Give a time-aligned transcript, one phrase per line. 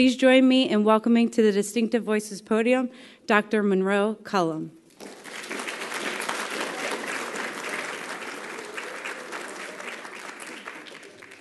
[0.00, 2.88] Please join me in welcoming to the Distinctive Voices podium
[3.26, 3.62] Dr.
[3.62, 4.70] Munro Cullum.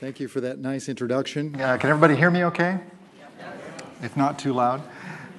[0.01, 1.55] Thank you for that nice introduction.
[1.55, 2.81] Uh, can everybody hear me okay?
[4.03, 4.81] If not too loud.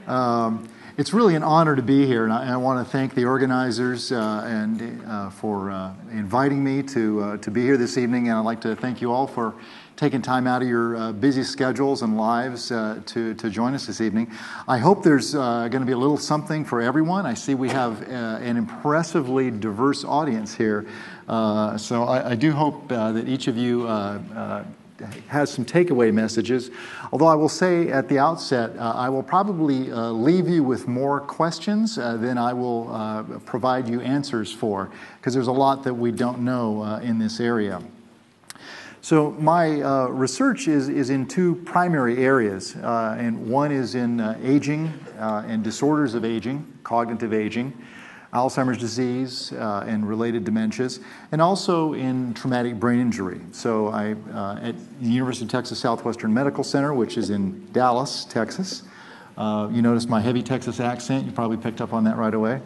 [0.06, 0.66] Um,
[0.97, 4.12] it's really an honor to be here, and I, I want to thank the organizers
[4.12, 8.28] uh, and uh, for uh, inviting me to uh, to be here this evening.
[8.28, 9.55] And I'd like to thank you all for
[10.01, 13.87] taking time out of your uh, busy schedules and lives uh, to to join us
[13.87, 14.33] this evening.
[14.67, 17.27] I hope there's going to be a little something for everyone.
[17.27, 20.87] I see we have an impressively diverse audience here,
[21.29, 23.87] so I, I, do hope that each of you
[25.29, 26.71] has some takeaway messages.
[27.12, 30.89] Although I will say at the outset, uh, I will probably uh, leave you with
[30.89, 35.85] more questions uh, than I will uh, provide you answers for, because there's a lot
[35.85, 37.83] that we don't know uh, in this area.
[39.03, 44.92] So, my uh, research is, is in two primary areas, and one is in aging
[45.19, 47.73] and disorders of aging, cognitive aging.
[48.33, 53.41] Alzheimer's disease uh, and related dementias, and also in traumatic brain injury.
[53.51, 58.25] So I uh, at the University of Texas Southwestern Medical Center, which is in Dallas,
[58.25, 58.85] Texas.
[59.37, 61.27] Uh, you noticed my heavy Texas accent.
[61.27, 62.61] You probably picked up on that right away.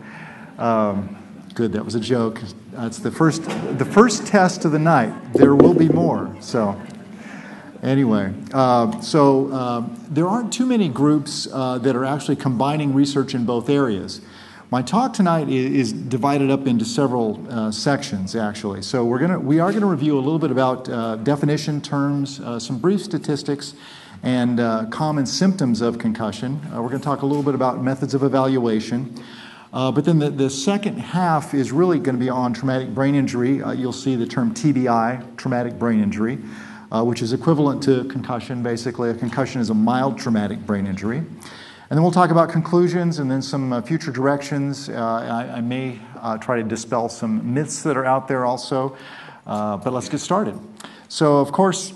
[0.59, 1.17] Um,
[1.55, 2.41] good, that was a joke.
[2.73, 3.45] That's the first
[3.79, 5.15] the first test of the night.
[5.35, 6.37] There will be more.
[6.41, 6.81] So.
[7.83, 13.35] Anyway, uh, so uh, there aren't too many groups uh, that are actually combining research
[13.35, 14.23] in both areas.
[14.71, 18.81] My talk tonight is divided up into several uh, sections, actually.
[18.81, 22.41] So we're gonna, we are going to review a little bit about uh, definition terms,
[22.41, 23.75] uh, some brief statistics,
[24.23, 26.59] and common symptoms of concussion.
[26.71, 29.23] We're going to talk a little bit about methods of evaluation.
[29.75, 33.15] Uh, but then the, the second half is really going to be on traumatic brain
[33.15, 33.57] injury.
[33.77, 36.37] you'll see the term TBI, traumatic brain injury,
[36.93, 38.63] which is equivalent to concussion.
[38.63, 41.25] Basically, a concussion is a mild traumatic brain injury.
[41.91, 44.89] And then we'll talk about conclusions and then some uh, future directions.
[44.89, 48.97] Uh, I, I, may uh, try to dispel some myths that are out there also.
[49.47, 50.59] Uh, but let's get started.
[51.09, 51.93] So, of course,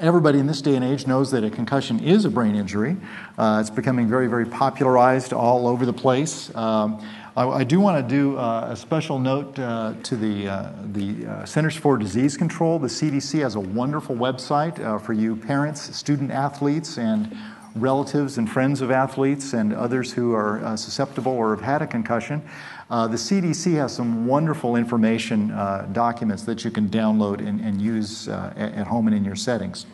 [0.00, 2.96] everybody in this day and age knows that a concussion is a brain injury.
[3.36, 6.54] Uh, it's becoming very, very popularized all over the place.
[6.56, 7.06] Um,
[7.36, 11.98] I, I, do want to do uh, a special note to the, the Centers for
[11.98, 12.78] Disease Control.
[12.78, 17.36] The CDC has a wonderful website for you parents, student athletes, and
[17.74, 21.86] relatives and friends of athletes and others who are uh, susceptible or have had a
[21.86, 22.42] concussion.
[22.90, 27.80] Uh, the CDC has some wonderful information uh, documents that you can download and, and
[27.80, 29.86] use uh, at, at, home and in your settings.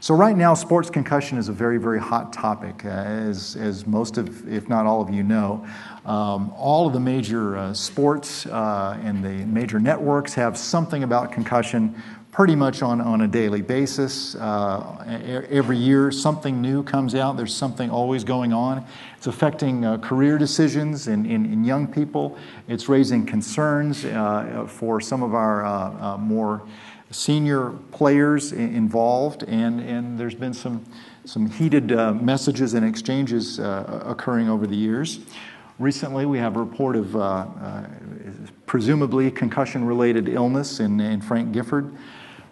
[0.00, 4.16] So, right now, sports concussion is a very, very hot topic, uh, as, as most
[4.16, 5.66] of, if not all of you know.
[6.06, 12.02] Um, all of the major uh, sports and the major networks have something about concussion
[12.38, 14.36] pretty much on, on a daily basis.
[14.36, 17.36] Uh, every year, something new comes out.
[17.36, 18.86] There's something always going on.
[19.16, 22.38] It's affecting uh, career decisions in, in, in, young people.
[22.68, 25.70] It's raising concerns uh, for some of our uh,
[26.12, 26.62] uh, more
[27.10, 30.84] senior players involved, and, and there's been some,
[31.24, 35.18] some heated uh, messages and exchanges occurring over the years.
[35.80, 37.16] Recently, we have a report of
[38.66, 41.92] presumably concussion related illness in, in Frank Gifford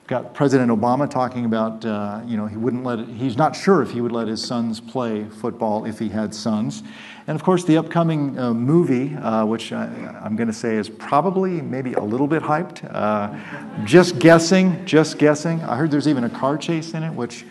[0.06, 3.82] got President Obama talking about, uh, you know, he wouldn't let, it, he's not sure
[3.82, 6.84] if he would let his sons play football if he had sons.
[7.26, 9.86] And of course, the upcoming uh, movie, uh, which I,
[10.24, 12.88] am going to say is probably maybe a little bit hyped.
[12.88, 15.60] Uh, just guessing, just guessing.
[15.62, 17.44] I heard there's even a car chase in it, which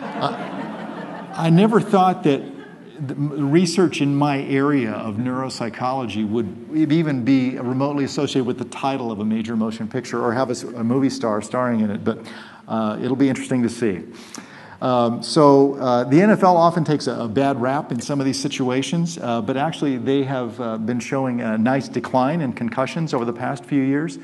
[0.00, 2.42] uh, I never thought that
[3.00, 9.20] research in my area of neuropsychology would even be remotely associated with the title of
[9.20, 12.18] a major motion picture or have a, a movie star starring in it, but
[12.66, 14.02] uh, it'll be interesting to see.
[14.80, 18.38] Um, so uh, the NFL often takes a, a, bad rap in some of these
[18.38, 23.24] situations, uh, but actually they have uh, been showing a nice decline in concussions over
[23.24, 24.20] the past few years.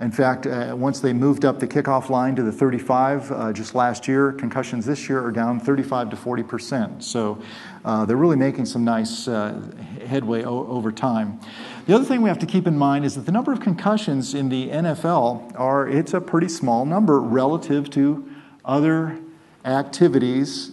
[0.00, 3.74] In fact, uh, once they moved up the kickoff line to the 35 uh, just
[3.74, 7.04] last year, concussions this year are down 35 to 40 percent.
[7.04, 7.40] So
[7.84, 11.38] uh, they're really making some nice headway over time.
[11.86, 14.34] The other thing we have to keep in mind is that the number of concussions
[14.34, 18.28] in the NFL are it's a pretty small number relative to
[18.64, 19.18] other
[19.64, 20.72] activities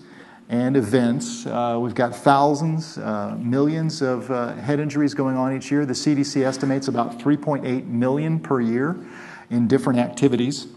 [0.52, 1.46] and events.
[1.46, 5.86] Uh, we've got thousands, uh, millions of uh, head injuries going on each year.
[5.86, 8.98] The CDC estimates about 3.8 million per year
[9.50, 10.68] in different activities.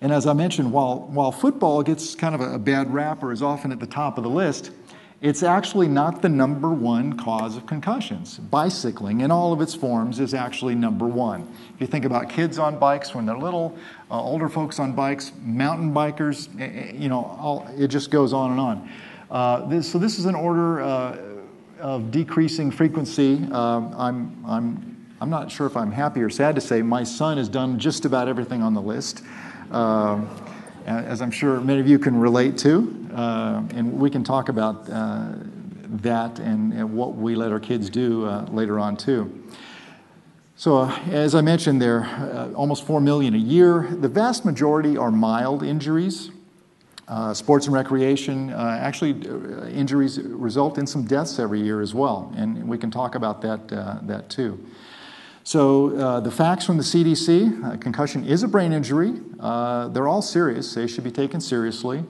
[0.00, 3.30] And as I mentioned, while, while football gets kind of a, a bad rap or
[3.30, 4.72] is often at the top of the list,
[5.22, 8.38] it's actually not the number one cause of concussions.
[8.38, 11.48] Bicycling, in all of its forms, is actually number one.
[11.74, 13.78] If you think about kids on bikes when they're little,
[14.10, 18.32] uh, older folks on bikes, mountain bikers, eh, eh, you know, all, it just goes
[18.32, 18.90] on and on.
[19.30, 21.16] Uh, this, so this is an order uh,
[21.78, 23.44] of decreasing frequency.
[23.52, 27.38] Um, I'm, I'm, I'm not sure if I'm happy or sad to say my son
[27.38, 29.22] has done just about everything on the list.
[30.86, 34.88] As I'm sure many of you can relate to, uh, and we can talk about
[34.90, 35.28] uh,
[36.02, 39.44] that and, and, what we let our kids do uh, later on too.
[40.56, 43.88] So, uh, as I mentioned, there uh, almost four million a year.
[43.92, 46.30] The vast majority are mild injuries.
[47.06, 49.10] Uh, sports and recreation, actually,
[49.70, 53.68] injuries result in some deaths every year as well, and we can talk about that,
[53.68, 54.58] that too.
[55.44, 59.20] So, uh, the facts from the CDC uh, concussion is a brain injury.
[59.40, 62.04] Uh, they're all serious, they should be taken seriously.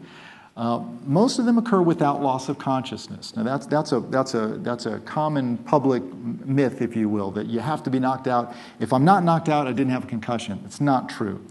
[0.54, 3.34] Uh, most of them occur without loss of consciousness.
[3.34, 7.46] Now, that's, that's, a, that's, a, that's a common public myth, if you will, that
[7.46, 8.54] you have to be knocked out.
[8.78, 10.62] If I'm not knocked out, I didn't have a concussion.
[10.66, 11.42] It's not true.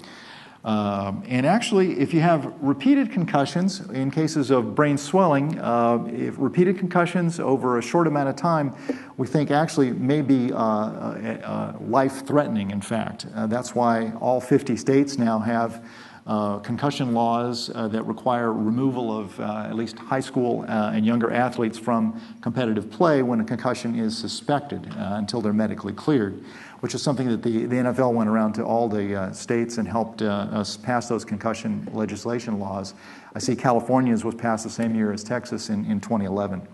[0.64, 6.36] Um, and actually, if you have repeated concussions, in cases of brain swelling, uh, if
[6.38, 8.76] repeated concussions over a short amount of time,
[9.18, 13.26] we think actually may be uh, uh, uh life threatening, in fact.
[13.36, 15.84] Uh, that's why all 50 states now have
[16.28, 22.20] uh, concussion laws that require removal of at least high school and younger athletes from
[22.42, 26.44] competitive play when a concussion is suspected until they're medically cleared
[26.82, 29.88] which is something that the, the NFL went around to all the uh, states and
[29.88, 32.96] helped uh, us pass those concussion legislation laws.
[33.34, 36.68] I see California's was passed the same year as Texas in, in 2011.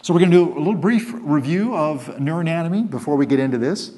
[0.00, 3.58] So we're going to do a little brief review of neuroanatomy before we get into
[3.58, 3.92] this.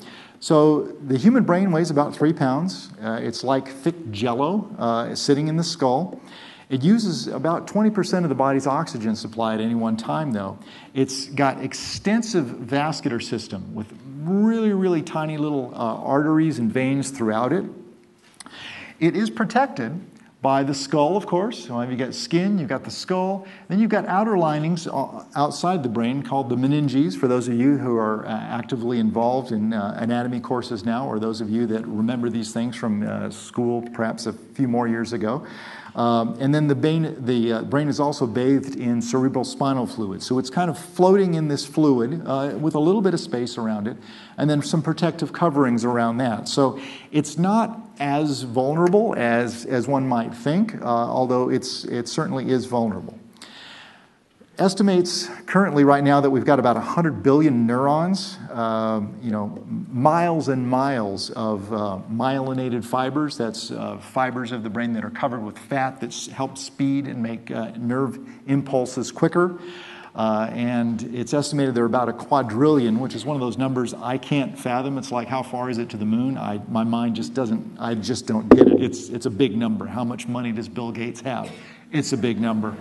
[0.45, 2.91] So the human brain weighs about three pounds.
[3.03, 6.21] Uh, it's like thick jello uh, sitting in the skull.
[6.69, 10.59] It uses about 20% of the body's oxygen supply at any one time, though.
[10.93, 13.87] It's got extensive vascular system with
[14.21, 17.65] really, really tiny little uh, arteries and veins throughout it.
[19.01, 19.99] It is protected
[20.45, 21.69] by the skull, of course.
[21.69, 23.47] So you've got skin, you've got the skull.
[23.69, 27.55] Then you've got outer linings uh, outside the brain called the meninges, for those of
[27.55, 31.67] you who are uh, actively involved in uh, anatomy courses now, or those of you
[31.69, 35.47] that remember these things from school perhaps a few more years ago.
[35.95, 40.23] Um, and then the brain, the uh, brain is also bathed in cerebral spinal fluid.
[40.23, 43.57] So it's kind of floating in this fluid uh, with a little bit of space
[43.57, 43.97] around it,
[44.37, 46.49] and then some protective coverings around that.
[46.49, 46.81] So
[47.13, 52.67] it's not as vulnerable as, as one might think, uh, although it's, it certainly is
[52.67, 53.19] vulnerable
[54.59, 60.49] estimates currently right now that we've got about 100 billion neurons, uh, you know, miles
[60.49, 63.37] and miles of uh, myelinated fibers.
[63.37, 67.23] That's uh, fibers of the brain that are covered with fat that help speed and
[67.23, 69.59] make uh, nerve impulses quicker.
[70.15, 73.93] Uh, and it's estimated there are about a quadrillion, which is one of those numbers
[73.95, 74.97] I can't fathom.
[74.97, 76.39] It's like how far is it to the moon?
[76.39, 77.79] I, my mind just doesn't.
[77.81, 78.81] I just don't get it.
[78.81, 79.87] It's it's a big number.
[79.87, 81.51] How much money does Bill Gates have?
[81.91, 82.77] It's a big number.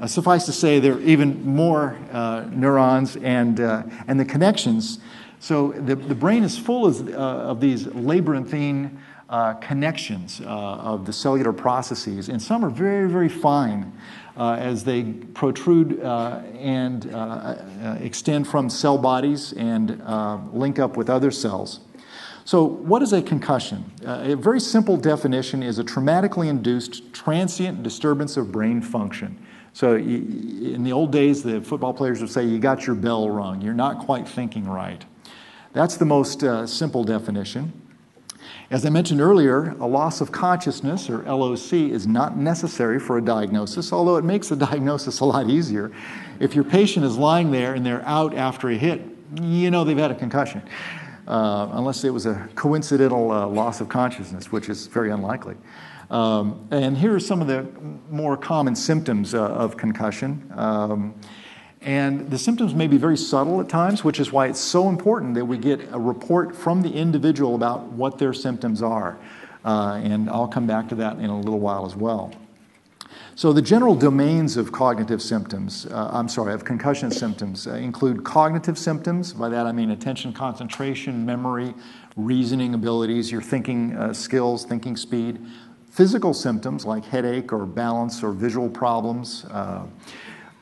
[0.00, 4.98] Uh, suffice to say, there are even more uh, neurons and, uh, and the connections.
[5.40, 8.98] So the, the brain is full of, uh, of these labyrinthine
[9.28, 13.92] uh, connections uh, of the cellular processes, and some are very, very fine
[14.36, 15.02] as they
[15.34, 17.04] protrude and
[18.02, 20.02] extend from cell bodies and
[20.54, 21.80] link up with other cells.
[22.44, 23.92] So, what is a concussion?
[24.04, 29.38] Uh, a very simple definition is a traumatically induced transient disturbance of brain function.
[29.72, 33.62] So in the old days, the football players would say, You got your bell rung.
[33.62, 35.04] You're not quite thinking right.
[35.72, 37.72] That's the most uh, simple definition.
[38.70, 43.20] As I mentioned earlier, a loss of consciousness, or LOC, is not necessary for a
[43.20, 45.92] diagnosis, although it makes the diagnosis a lot easier.
[46.38, 49.02] If your patient is lying there and they're out after a hit,
[49.40, 50.62] you know they've had a concussion,
[51.26, 55.56] uh, unless it was a coincidental uh, loss of consciousness, which is very unlikely.
[56.10, 57.66] Um, and here are some of the
[58.10, 60.52] more common symptoms uh, of concussion.
[60.56, 61.14] Um,
[61.82, 65.34] and the symptoms may be very subtle at times, which is why it's so important
[65.34, 69.18] that we get a report from the individual about what their symptoms are.
[69.64, 72.34] Uh, and I'll come back to that in a little while as well.
[73.34, 78.22] So, the general domains of cognitive symptoms, uh, I'm sorry, of concussion symptoms, uh, include
[78.22, 79.32] cognitive symptoms.
[79.32, 81.72] By that I mean attention, concentration, memory,
[82.16, 85.38] reasoning abilities, your thinking uh, skills, thinking speed,
[85.90, 89.84] Physical symptoms like headache or balance or visual problems, uh,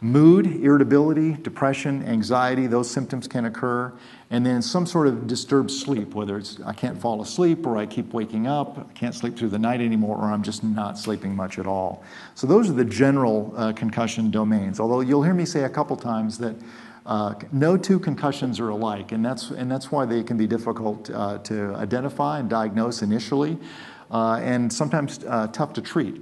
[0.01, 3.93] mood, irritability, depression, anxiety, those symptoms can occur.
[4.31, 7.85] And then some sort of disturbed sleep, whether it's I can't fall asleep or I
[7.85, 11.37] keep waking up, I can't sleep through the night anymore, or I'm just not sleeping
[11.37, 12.03] much at all.
[12.35, 14.81] So those are the general uh, concussion domains.
[14.81, 16.57] Although you'll hear me say a couple times that
[17.05, 21.11] uh, no two concussions are alike, and that's, and that's why they can be difficult
[21.11, 23.59] uh, to identify and diagnose initially
[24.11, 26.21] and sometimes uh, tough to treat.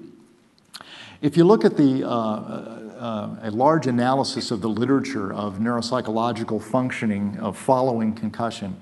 [1.22, 6.62] If you look at the, uh, uh, a large analysis of the literature of neuropsychological
[6.62, 8.80] functioning of following concussion.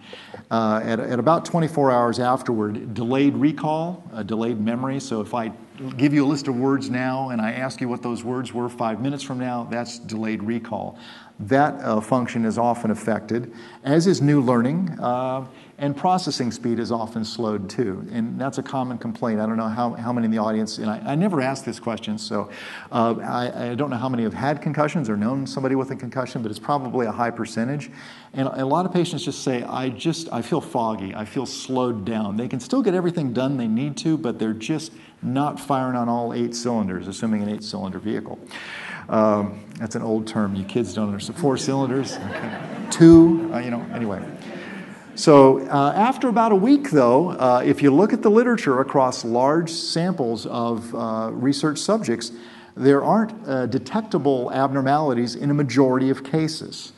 [0.50, 5.00] Uh, at, at, about 24 hours afterward, delayed recall, delayed memory.
[5.00, 5.52] So if I
[5.96, 8.68] give you a list of words now and I ask you what those words were
[8.68, 10.99] five minutes from now, that's delayed recall.
[11.40, 14.96] That uh, function is often affected, as is new learning.
[15.76, 18.07] And processing speed is often slowed too.
[18.12, 19.40] And that's a common complaint.
[19.40, 21.81] I don't know how, how many in the audience, and I, I never ask this
[21.81, 22.49] question, so
[22.93, 25.97] uh, I, I, don't know how many have had concussions or known somebody with a
[25.97, 27.90] concussion, but it's probably a high percentage.
[28.35, 32.04] And a lot of patients just say, I just, I feel foggy, I feel slowed
[32.04, 32.37] down.
[32.37, 36.09] They can still get everything done they need to, but they're just not firing on
[36.09, 38.38] all eight cylinders, assuming an eight cylinder vehicle.
[39.09, 40.54] Um, that's an old term.
[40.54, 41.38] You kids don't understand.
[41.38, 42.61] Four cylinders, okay.
[42.90, 44.23] two, uh, you know, anyway.
[45.16, 49.25] So, uh, after about a week, though, uh, if you look at the literature across
[49.25, 52.33] large samples of uh, research subjects,
[52.76, 56.92] there aren't uh, detectable abnormalities in a majority of cases.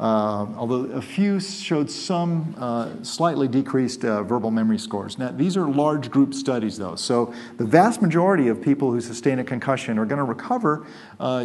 [0.00, 5.16] Uh, although a few showed some uh, slightly decreased verbal memory scores.
[5.16, 9.38] Now, these are large group studies, though, so the vast majority of people who sustain
[9.38, 10.86] a concussion are going to recover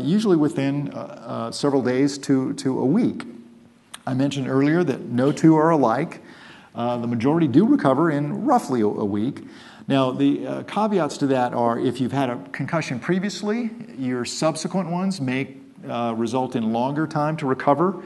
[0.02, 0.92] usually within
[1.52, 3.35] several days to, to a week.
[4.08, 6.22] I mentioned earlier that no two are alike.
[6.76, 9.44] Uh, the majority do recover in roughly a, week.
[9.88, 14.90] Now, the uh, caveats to that are if you've had a concussion previously, your subsequent
[14.90, 15.56] ones may
[15.88, 18.04] uh, result in longer time to recover.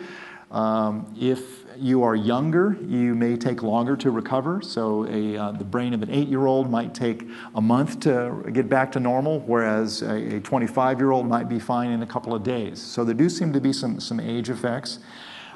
[0.51, 4.61] Um, if you are younger, you may take longer to recover.
[4.61, 8.43] So, a, uh, the brain of an eight year old might take a month to
[8.53, 12.33] get back to normal, whereas a 25 year old might be fine in a couple
[12.33, 12.81] of days.
[12.81, 14.99] So, there do seem to be some, some age effects.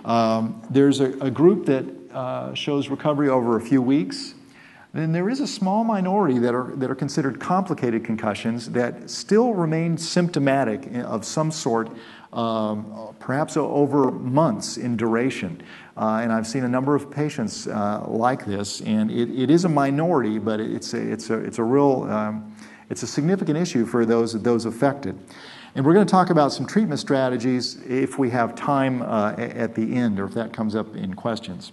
[0.06, 4.34] Um, there's a, a, group that uh, shows recovery over a few weeks.
[4.94, 9.54] Then there is a small minority that are, that are considered complicated concussions that still
[9.54, 11.90] remain symptomatic of some sort,
[12.32, 15.64] um, perhaps over months in duration.
[15.98, 19.66] Uh, and I've seen a number of patients uh, like this, and it, it is
[19.66, 22.56] a minority, but it's a, it's a, it's a real, um,
[22.90, 25.18] it's a significant issue for those, those affected.
[25.76, 29.74] And we're going to talk about some treatment strategies if we have time uh, at
[29.74, 31.72] the end or if that comes up in questions.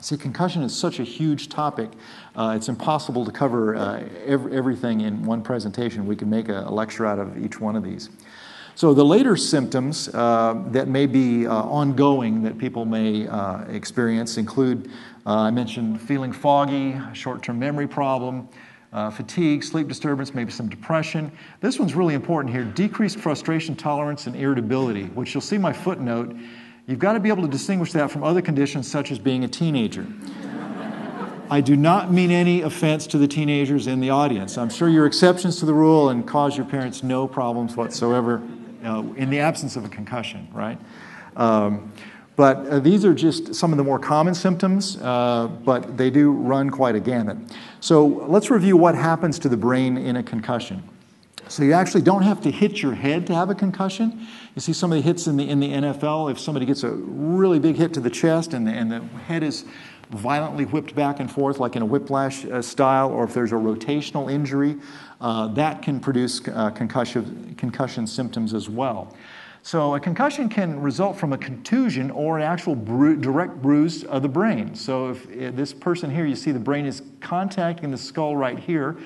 [0.00, 1.90] See, concussion is such a huge topic,
[2.36, 6.06] uh, it's impossible to cover uh, every, everything in one presentation.
[6.06, 8.08] We can make a, a, lecture out of each one of these.
[8.76, 14.36] So, the later symptoms uh, that may be uh, ongoing that people may uh, experience
[14.36, 14.90] include
[15.26, 18.46] I mentioned feeling foggy, short term memory problem,
[18.94, 21.30] uh, fatigue, sleep disturbance, maybe some depression.
[21.60, 26.34] This one's really important here decreased frustration tolerance and irritability, which you'll see my footnote.
[26.86, 29.48] You've got to be able to distinguish that from other conditions such as being a
[29.48, 30.06] teenager.
[31.50, 34.56] I do not mean any offense to the teenagers in the audience.
[34.56, 38.42] I'm sure you're exceptions to the rule and cause your parents no problems whatsoever
[38.84, 40.78] uh, in the absence of a concussion, right?
[41.36, 41.92] Um,
[42.36, 46.32] but uh, these are just some of the more common symptoms, uh, but they do
[46.32, 47.36] run quite a gamut.
[47.80, 50.82] So let's review what happens to the brain in a concussion.
[51.48, 54.26] So you actually don't have to hit your head to have a concussion.
[54.54, 56.90] You see some of the hits in the, in the NFL, if somebody gets a
[56.90, 59.64] really big hit to the chest and the, and the head is
[60.10, 63.56] violently whipped back and forth like in a whiplash uh, style, or if there's a
[63.56, 64.76] rotational injury,
[65.20, 69.14] uh, that can produce concussion, concussion symptoms as well.
[69.66, 74.20] So, a concussion can result from a contusion or an actual bru- direct bruise of
[74.20, 74.74] the brain.
[74.74, 78.58] So, if uh, this person here, you see the brain is contacting the skull right
[78.58, 78.98] here.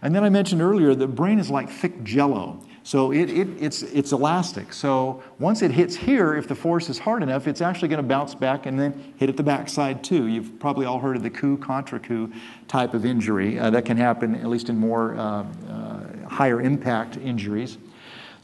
[0.00, 2.64] And then I mentioned earlier, the brain is like thick jello.
[2.82, 4.72] So it, it, it's, it's elastic.
[4.72, 8.08] So once it hits here, if the force is hard enough, it's actually going to
[8.08, 10.28] bounce back and then hit at the backside too.
[10.28, 12.32] You've probably all heard of the coup contrecoup
[12.68, 17.16] type of injury uh, that can happen at least in more uh, uh, higher impact
[17.16, 17.76] injuries.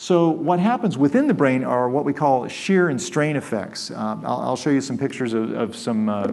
[0.02, 3.92] So, what happens within the brain are what we call shear and strain effects.
[3.92, 6.32] Uh, I'll, I'll, show you some pictures of, of some uh,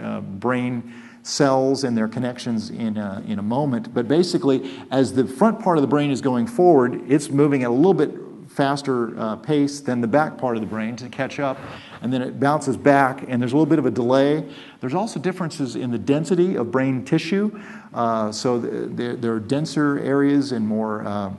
[0.00, 3.92] uh, brain cells and their connections in a, in a moment.
[3.92, 7.68] But basically, as the front part of the brain is going forward, it's moving at
[7.68, 8.14] a little bit
[8.48, 11.58] faster uh, pace than the back part of the brain to catch up,
[12.00, 14.42] and then it bounces back, and there's a little bit of a delay.
[14.80, 17.60] There's also differences in the density of brain tissue.
[17.92, 21.32] Uh, so, there, there, are denser areas and more uh,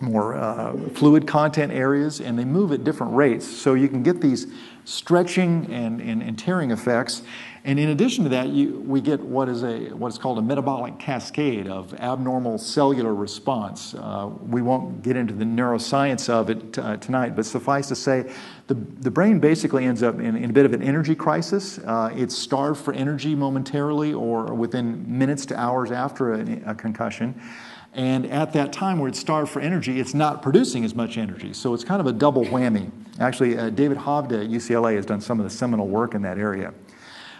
[0.00, 3.46] more uh, fluid content areas, and they move at different rates.
[3.46, 4.46] So you can get these
[4.84, 7.22] stretching and, and, and, tearing effects.
[7.64, 10.42] And in addition to that, you, we get what is a what is called a
[10.42, 13.94] metabolic cascade of abnormal cellular response.
[13.94, 18.32] Uh, we won't get into the neuroscience of it uh, tonight, but suffice to say,
[18.68, 21.78] the, the brain basically ends up in, in a bit of an energy crisis.
[21.78, 27.34] Uh, it's starved for energy momentarily or within minutes to hours after a, a concussion.
[27.96, 31.54] And at that time where it's starved for energy, it's not producing as much energy.
[31.54, 32.90] So it's kind of a double whammy.
[33.18, 36.36] Actually, uh, David Hovda at UCLA has done some of the seminal work in that
[36.36, 36.74] area.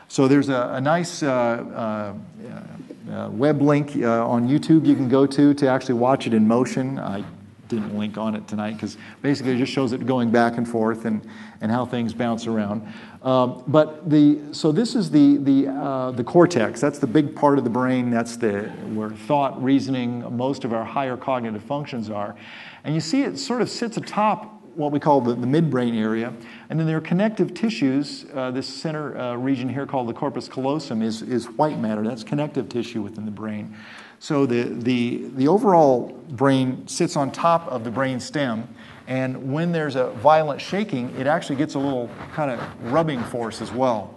[0.08, 5.10] So there's a, a nice uh, uh, uh, web link uh, on YouTube you can
[5.10, 6.98] go to to actually watch it in motion.
[6.98, 7.22] I
[7.68, 11.04] didn't link on it tonight because basically it just shows it going back and forth
[11.04, 11.20] and,
[11.60, 12.86] and how things bounce around.
[13.22, 16.80] Um, but the so this is the the uh, the cortex.
[16.80, 18.10] That's the big part of the brain.
[18.10, 22.36] That's the where thought, reasoning, most of our higher cognitive functions are.
[22.84, 26.32] And you see it sort of sits atop what we call the, the midbrain area.
[26.68, 28.26] And then there are connective tissues.
[28.34, 32.02] Uh, this center uh, region here called the corpus callosum is, is white matter.
[32.02, 33.74] That's connective tissue within the brain.
[34.18, 38.68] So the, the, the overall brain sits on top of the brain stem.
[39.06, 43.60] And when there's a violent shaking, it actually gets a little kind of rubbing force
[43.60, 44.14] as well,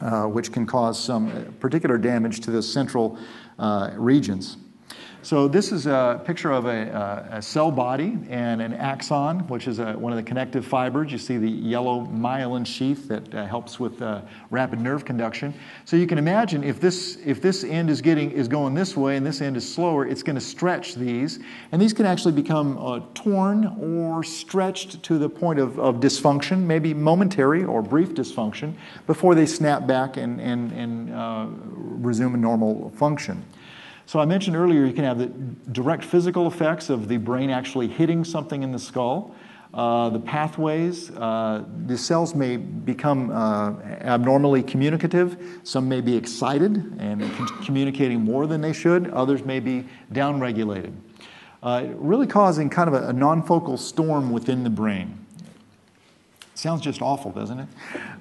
[0.00, 3.18] uh, which can cause some particular damage to the central
[3.58, 4.56] uh, regions.
[5.24, 9.78] So this is a picture of a, a, cell body and an axon, which is
[9.78, 11.10] a, one of the connective fibers.
[11.10, 15.54] You see the yellow myelin sheath that uh, helps with uh, rapid nerve conduction.
[15.86, 19.16] So you can imagine if this if this end is getting is going this way
[19.16, 21.38] and this end is slower, it's going to stretch these,
[21.72, 26.64] and these can actually become uh, torn or stretched to the point of, of dysfunction,
[26.64, 28.74] maybe momentary or brief dysfunction,
[29.06, 33.42] before they snap back and and, and uh, resume a normal function.
[34.06, 35.26] So I mentioned earlier you can have the
[35.72, 39.34] direct physical effects of the brain actually hitting something in the skull.
[39.72, 45.36] Uh, the pathways, uh, the cells may become uh, abnormally communicative.
[45.64, 47.28] Some may be excited and
[47.64, 49.10] communicating more than they should.
[49.10, 50.92] Others may be downregulated,
[51.64, 55.18] uh, really causing kind of a, a non-focal storm within the brain.
[56.54, 57.68] Sounds just awful, doesn't it?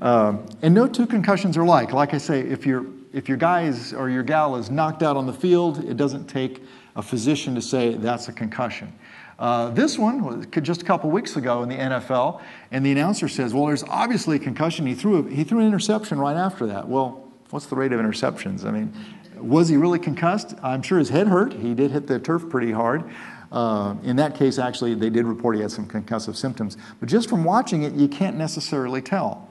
[0.02, 1.93] Uh, and no two concussions are alike.
[1.93, 5.15] Like I say, if you're if your guy is, or your gal is knocked out
[5.15, 6.63] on the field, it doesn't take
[6.95, 8.91] a physician to say that's a concussion.
[9.39, 13.28] Uh, this one was just a couple weeks ago in the NFL, and the announcer
[13.28, 14.86] says, "Well, there's obviously a concussion.
[14.86, 17.99] He threw a, he threw an interception right after that." Well, what's the rate of
[17.99, 18.65] interceptions?
[18.65, 18.93] I mean,
[19.38, 20.56] was he really concussed?
[20.63, 21.54] I'm sure his head hurt.
[21.54, 23.04] He did hit the turf pretty hard.
[23.52, 26.78] Uh, in that case, actually, they did report he had some concussive symptoms.
[26.99, 29.47] But just from watching it, you can't necessarily tell.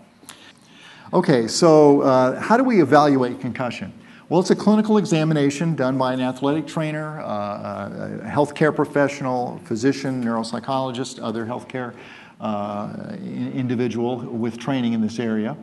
[1.14, 3.92] Okay, so uh, how do we evaluate concussion?
[4.30, 10.24] Well, it's a clinical examination done by an athletic trainer, uh, a healthcare professional, physician,
[10.24, 11.94] neuropsychologist, other healthcare
[12.40, 15.54] uh, individual with training in this area.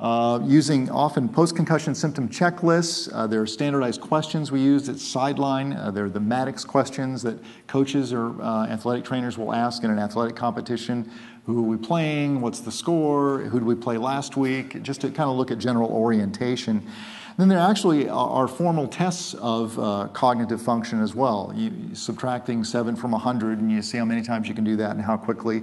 [0.00, 3.10] Uh, using often post-concussion symptom checklists.
[3.12, 5.72] Uh, there are standardized questions we use at sideline.
[5.72, 9.90] Uh, there are the Maddocks questions that coaches or uh, athletic trainers will ask in
[9.90, 11.10] an athletic competition
[11.46, 12.40] who are we playing?
[12.40, 13.38] What's the score?
[13.38, 14.82] Who did we play last week?
[14.82, 16.84] Just to kind of look at general orientation.
[17.38, 21.52] Then there actually are formal tests of uh, cognitive function as well.
[21.54, 24.92] You, subtracting seven from 100, and you see how many times you can do that
[24.96, 25.62] and how quickly.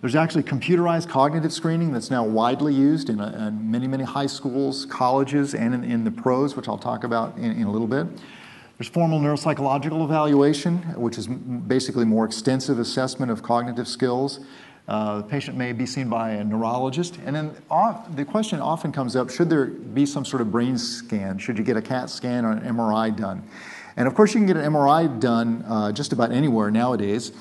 [0.00, 4.26] There's actually computerized cognitive screening that's now widely used in, a, in many, many high
[4.26, 7.88] schools, colleges, and in, in, the pros, which I'll talk about in, in a little
[7.88, 8.06] bit.
[8.78, 14.40] There's formal neuropsychological evaluation, which is basically more extensive assessment of cognitive skills.
[14.88, 17.18] Uh, the patient may be seen by a neurologist.
[17.24, 20.78] And then off, the question often comes up should there be some sort of brain
[20.78, 21.38] scan?
[21.38, 23.42] Should you get a CAT scan or an MRI done?
[23.96, 27.32] And of course, you can get an MRI done uh, just about anywhere nowadays.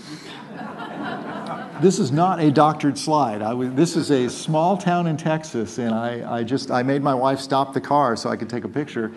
[1.81, 3.41] this is not a doctored slide.
[3.75, 7.39] this is a small town in Texas, and I, I just I made my wife
[7.39, 9.12] stop the car so I could take a picture.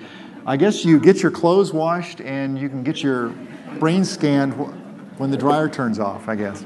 [0.44, 3.34] I guess you get your clothes washed and you can get your
[3.78, 4.52] brain scanned
[5.18, 6.64] when the dryer turns off, I guess.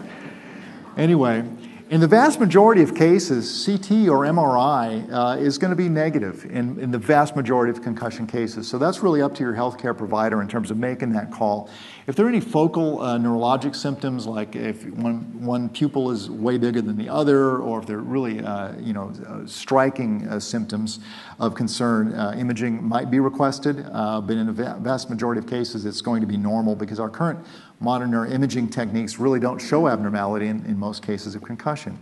[0.97, 1.43] Anyway,
[1.89, 6.47] in the vast majority of cases, CT or MRI uh, is going to be negative
[6.47, 8.67] in, in the vast majority of concussion cases.
[8.69, 11.71] So that's really up to your healthcare provider in terms of making that call.
[12.07, 16.57] If there are any focal uh, neurologic symptoms, like if one, one pupil is way
[16.59, 20.99] bigger than the other, or if they're really uh, you know, uh, striking uh, symptoms
[21.43, 23.85] of concern, uh, imaging might be requested.
[23.93, 27.39] but in the vast majority of cases, it's going to be normal because our current
[27.81, 31.63] modern neuroimaging techniques really don't show abnormality in, in most cases of concussion.
[31.63, 31.99] concussion.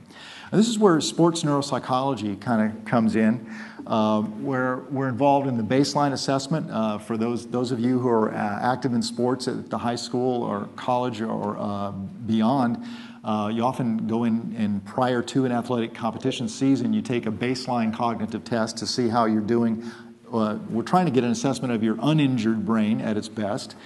[0.51, 3.49] And this is where sports neuropsychology kind of comes in,
[3.87, 8.09] uh, where we're involved in the baseline assessment uh, for those, those of you who
[8.09, 12.85] are uh, active in sports at the high school or college or uh, beyond.
[13.23, 17.31] Uh, you often go in, in prior to an athletic competition season, you take a
[17.31, 19.85] baseline cognitive test to see how you're doing.
[20.33, 23.77] Uh, we're trying to get an assessment of your uninjured brain at its best.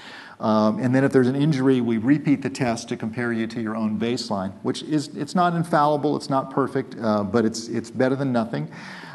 [0.40, 3.60] Um, and then if there's an injury, we repeat the test to compare you to
[3.60, 7.90] your own baseline, which is it's not infallible, it's not perfect, uh, but it's it's
[7.90, 8.70] better than nothing.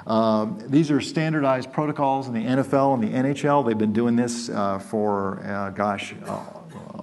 [0.07, 3.65] Um, these are standardized protocols in the NFL and the NHL.
[3.65, 6.39] They've been doing this uh, for, uh, gosh, uh,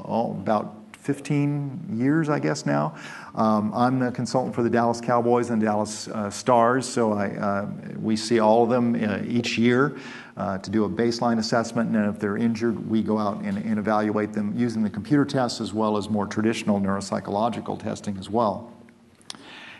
[0.04, 0.75] about
[1.06, 2.96] 15 years, I guess now.
[3.36, 7.70] Um, I'm the consultant for the Dallas Cowboys and Dallas uh, Stars, so I, uh,
[8.00, 9.96] we see all of them uh, each year
[10.36, 13.78] uh, to do a baseline assessment, and if they're injured, we go out and, and
[13.78, 18.72] evaluate them using the computer tests as well as more traditional neuropsychological testing as well.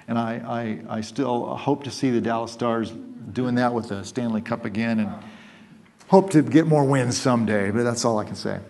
[0.06, 2.92] And I, I, I still hope to see the Dallas Stars
[3.32, 5.12] doing that with the Stanley Cup again and
[6.06, 8.60] hope to get more wins someday, but that's all I can say.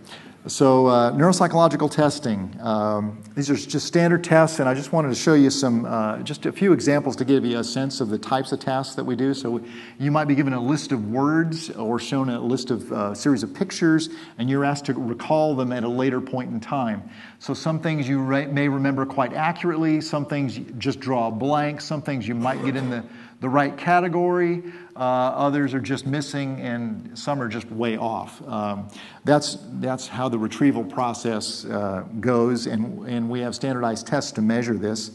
[0.48, 2.56] So, uh, neuropsychological testing.
[2.60, 6.18] Um, these are just standard tests, and I just wanted to show you some, uh,
[6.18, 9.02] just a few examples to give you a sense of the types of tasks that
[9.02, 9.34] we do.
[9.34, 9.60] So,
[9.98, 13.42] you might be given a list of words or shown a list of uh, series
[13.42, 17.02] of pictures, and you're asked to recall them at a later point in time.
[17.40, 21.80] So, some things you re- may remember quite accurately, some things just draw a blank,
[21.80, 23.02] some things you might get in the
[23.40, 24.62] the right category.
[24.94, 28.46] Uh, others are just missing, and some are just way off.
[28.48, 28.88] Um,
[29.24, 34.42] that's, that's how the retrieval process uh, goes, and, and we have standardized tests to
[34.42, 35.10] measure this.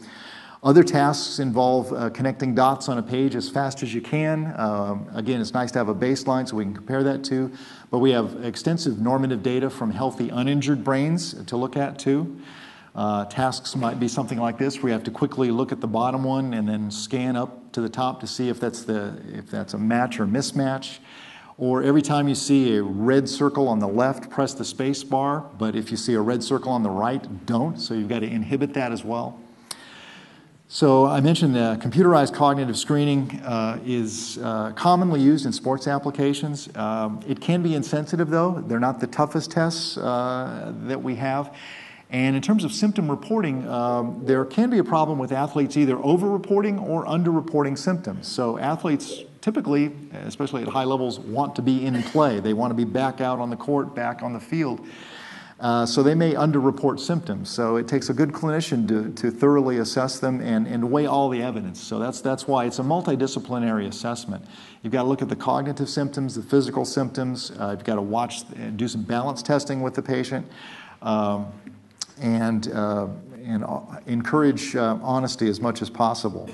[0.62, 4.54] Other tasks involve uh, connecting dots on a page as fast as you can.
[4.56, 7.50] Um, again, it's nice to have a baseline so we can compare that to,
[7.90, 12.40] but we have extensive normative data from healthy, uninjured brains to look at too.
[12.94, 15.86] Uh, tasks might be something like this, where you have to quickly look at the
[15.86, 19.50] bottom one and then scan up to the top to see if that's, the, if
[19.50, 20.98] that's a match or mismatch.
[21.56, 25.46] Or every time you see a red circle on the left, press the space bar,
[25.58, 27.78] but if you see a red circle on the right, don't.
[27.78, 29.38] So you've got to inhibit that as well.
[30.68, 36.74] So I mentioned uh, computerized cognitive screening uh, is uh, commonly used in sports applications.
[36.74, 38.64] Um, it can be insensitive, though.
[38.66, 41.54] They're not the toughest tests uh, that we have.
[42.12, 45.96] And in terms of symptom reporting, um, there can be a problem with athletes either
[45.96, 48.28] over-reporting or under-reporting symptoms.
[48.28, 52.38] So athletes typically, especially at high levels, want to be in play.
[52.38, 54.86] They want to be back out on the court, back on the field.
[55.58, 57.48] Uh, so they may underreport symptoms.
[57.48, 61.30] So it takes a good clinician to, to thoroughly assess them and, and weigh all
[61.30, 61.80] the evidence.
[61.80, 64.44] So that's, that's why it's a multidisciplinary assessment.
[64.82, 67.52] You've got to look at the cognitive symptoms, the physical symptoms.
[67.52, 68.42] Uh, you've got to watch,
[68.76, 70.46] do some balance testing with the patient.
[71.00, 71.46] Um,
[72.22, 73.08] and, uh,
[73.44, 76.48] and uh, encourage uh, honesty as much as possible.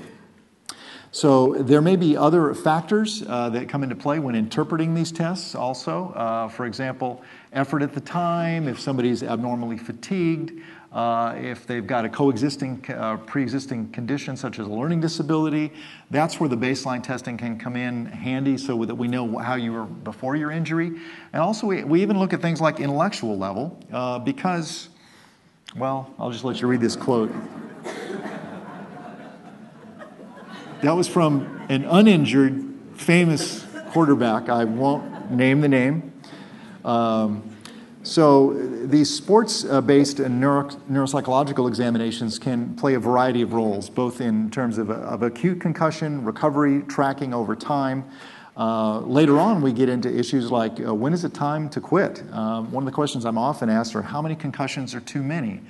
[1.11, 5.55] So there may be other factors uh, that come into play when interpreting these tests
[5.55, 6.09] also.
[6.09, 12.05] Uh, for example, effort at the time, if somebody's abnormally fatigued, uh, if they've got
[12.05, 15.71] a coexisting, uh, pre-existing condition such as a learning disability,
[16.11, 19.71] that's where the baseline testing can come in handy so that we know how you
[19.71, 20.87] were before your injury.
[21.33, 23.79] And also we, we even look at things like intellectual level
[24.25, 24.89] because
[25.75, 27.31] well, I'll just let you read this quote.
[30.81, 32.63] That was from an uninjured,
[32.95, 34.49] famous quarterback.
[34.49, 36.13] I won't name the name.
[36.85, 37.43] Um,
[38.01, 38.53] so,
[38.85, 44.77] these sports based neuro- neuropsychological examinations can play a variety of roles, both in terms
[44.77, 48.05] of, of acute concussion, recovery, tracking over time.
[48.57, 52.23] Uh, later on, we get into issues like uh, when is it time to quit?
[52.33, 55.61] Um, one of the questions I'm often asked are how many concussions are too many?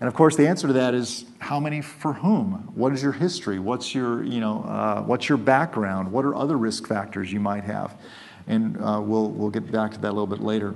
[0.00, 2.72] And of course, the answer to that is how many for whom?
[2.74, 3.58] What is your history?
[3.58, 6.10] What's your, you know, uh, what's your background?
[6.10, 8.00] What are other risk factors you might have?
[8.46, 10.74] And uh, we'll, we'll get back to that a little bit later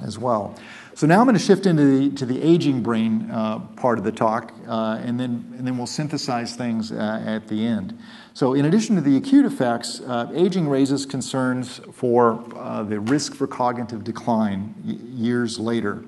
[0.00, 0.54] as well.
[0.94, 4.04] So now I'm going to shift into the, to the aging brain uh, part of
[4.04, 7.98] the talk, uh, and, then, and then we'll synthesize things uh, at the end.
[8.32, 13.34] So, in addition to the acute effects, uh, aging raises concerns for uh, the risk
[13.34, 16.04] for cognitive decline y- years later.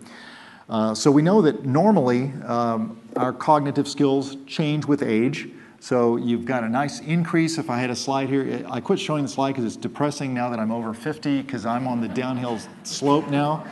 [0.68, 5.48] Uh, so, we know that normally um, our cognitive skills change with age.
[5.80, 7.56] So, you've got a nice increase.
[7.56, 10.50] If I had a slide here, I quit showing the slide because it's depressing now
[10.50, 13.64] that I'm over 50 because I'm on the downhill slope now.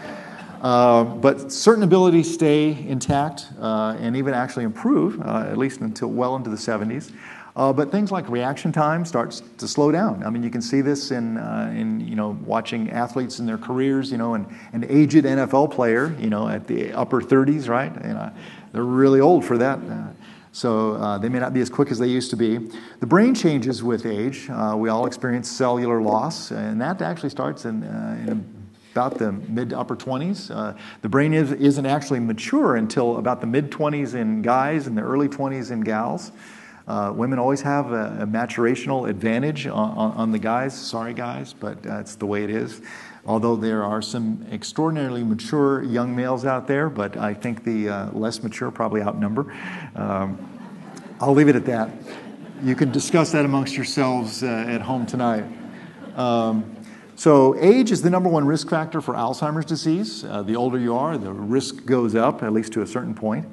[0.63, 6.09] Uh, but certain abilities stay intact uh, and even actually improve, uh, at least until
[6.09, 7.13] well into the 70s.
[7.57, 10.23] Uh, but things like reaction time starts to slow down.
[10.23, 13.57] I mean, you can see this in, uh, in you know, watching athletes in their
[13.57, 17.93] careers, you know, and an aged NFL player, you know, at the upper 30s, right?
[17.95, 18.31] You know,
[18.73, 19.79] they're really old for that.
[20.57, 22.57] So uh, they may not be as quick as they used to be.
[23.01, 24.49] The brain changes with age.
[24.49, 29.33] Uh, we all experience cellular loss, and that actually starts in, uh, in about the
[29.33, 30.51] mid to upper 20s.
[30.51, 34.97] Uh, the brain is, isn't actually mature until about the mid 20s in guys and
[34.97, 36.33] the early 20s in gals.
[36.89, 40.73] Uh, women always have a, a maturational advantage on, on, on, the guys.
[40.75, 42.81] Sorry, guys, but that's the way it is.
[43.27, 48.11] Although there are some extraordinarily mature young males out there, but I think the uh,
[48.13, 49.53] less mature probably outnumber.
[49.97, 50.39] Um,
[51.21, 51.91] I'll leave it at that.
[52.63, 55.45] You can discuss that amongst yourselves uh, at home tonight.
[56.15, 56.77] Um,
[57.17, 60.23] so, age is the number one risk factor for Alzheimer's disease.
[60.23, 63.47] Uh, the older you are, the risk goes up, at least to a certain point.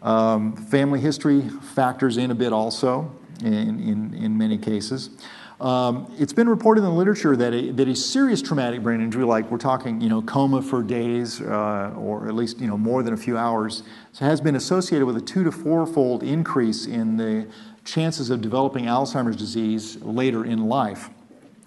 [0.00, 1.42] Um, family history
[1.74, 3.12] factors in a bit also
[3.44, 5.10] in, in, in many cases.
[5.60, 9.24] Um, it's been reported in the literature that a, that a serious traumatic brain injury,
[9.24, 13.02] like we're talking, you know, coma for days uh, or at least, you know, more
[13.02, 13.82] than a few hours,
[14.18, 17.46] has been associated with a two to four-fold increase in the
[17.84, 21.10] chances of developing Alzheimer's disease later in life.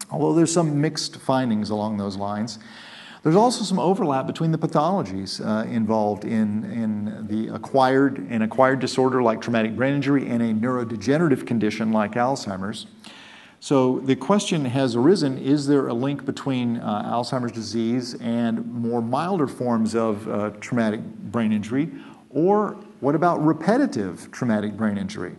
[0.09, 2.57] Although there's some mixed findings along those lines.
[3.21, 8.79] There's also some overlap between the pathologies uh, involved in, in the acquired an acquired
[8.79, 12.87] disorder like traumatic brain injury and a neurodegenerative condition like Alzheimer's.
[13.63, 19.01] So the question has arisen is there a link between uh, Alzheimer's disease and more
[19.01, 21.89] milder forms of uh, traumatic brain injury?
[22.29, 25.37] Or what about repetitive traumatic brain injury?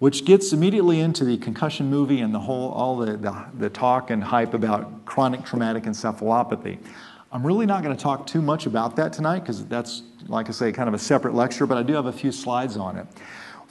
[0.00, 4.10] Which gets immediately into the concussion movie and the whole, all the, the, the talk
[4.10, 6.78] and hype about chronic traumatic encephalopathy.
[7.32, 10.52] I'm really not going to talk too much about that tonight because that's, like I
[10.52, 13.06] say, kind of a separate lecture, but I do have a few slides on it.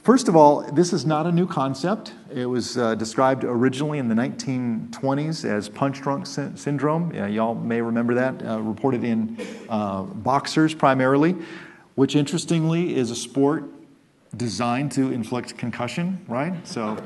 [0.02, 2.14] First of all, this is not a new concept.
[2.32, 7.12] It was uh, described originally in the 1920s as punch drunk sy- syndrome.
[7.14, 9.36] Yeah, y'all may remember that, uh, reported in
[9.68, 11.36] uh, boxers primarily,
[11.96, 13.64] which interestingly is a sport
[14.38, 16.66] designed to inflict concussion, right?
[16.66, 16.96] So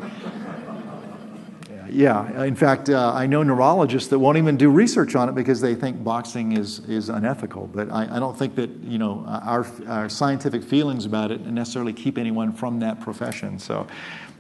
[1.91, 2.45] yeah.
[2.45, 5.75] In fact, uh, I know neurologists that won't even do research on it because they
[5.75, 7.67] think boxing is, is unethical.
[7.67, 11.93] But I, I don't think that you know our, our scientific feelings about it necessarily
[11.93, 13.59] keep anyone from that profession.
[13.59, 13.87] So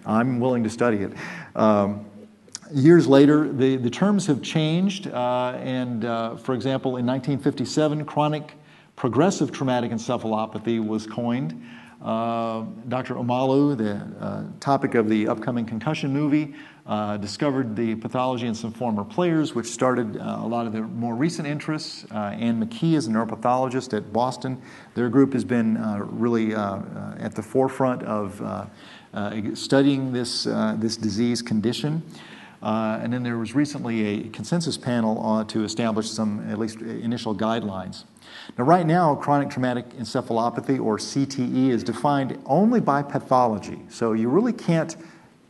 [0.07, 1.13] I'm willing to study it.
[1.55, 2.07] Um,
[2.73, 5.07] years later, the, the terms have changed.
[5.07, 8.55] Uh, and uh, for example, in 1957, chronic
[8.97, 11.61] progressive traumatic encephalopathy was coined.
[12.03, 13.15] Uh, Dr.
[13.15, 16.55] Omalu, the uh, topic of the upcoming concussion movie,
[16.87, 20.83] uh, discovered the pathology in some former players, which started uh, a lot of the
[20.83, 22.05] more recent interests.
[22.11, 24.61] Uh, Anne McKee is a neuropathologist at Boston.
[24.95, 26.81] Their group has been uh, really uh,
[27.19, 28.69] at the forefront of
[29.55, 32.03] studying this, this disease condition.
[32.61, 38.05] and then there was recently a consensus panel to establish some, at least, initial guidelines.
[38.59, 43.81] Now, right now, chronic traumatic encephalopathy, or CTE, is defined only by pathology.
[43.89, 44.97] So you really can't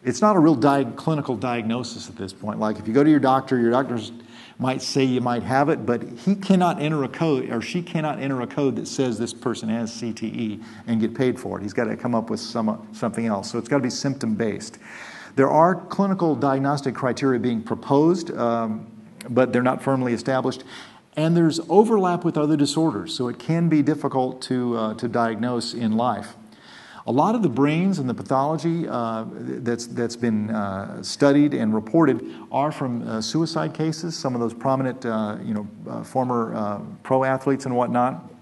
[0.05, 0.57] it's not a real
[0.93, 2.61] clinical diagnosis at this point.
[2.61, 3.99] Like if you go to your doctor, your doctor
[4.59, 8.21] might say you might have it, but he cannot enter a code or she cannot
[8.21, 11.63] enter a code that says this person has CTE and get paid for it.
[11.63, 13.51] He's got to come up with some, something else.
[13.51, 14.79] So it's got to be symptom based.
[15.37, 18.87] There are clinical diagnostic criteria being proposed, um,
[19.29, 20.63] but they're not firmly established.
[21.17, 25.73] And there's overlap with other disorders, so it can be difficult to, uh, to diagnose
[25.73, 26.37] in life.
[27.07, 31.75] A lot of the brains and the pathology uh, that's, that's been uh, studied and
[31.75, 36.55] reported are from uh, suicide cases, some of those prominent uh, you know, uh, former
[36.55, 38.33] uh, pro athletes and whatnot,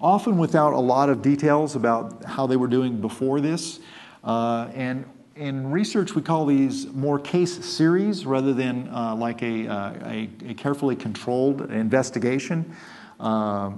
[0.00, 3.80] often without a lot of details about how they were doing before this.
[4.24, 5.04] and
[5.36, 10.96] in research, we call these more case series rather than like a, a, a, carefully
[10.96, 12.74] controlled investigation.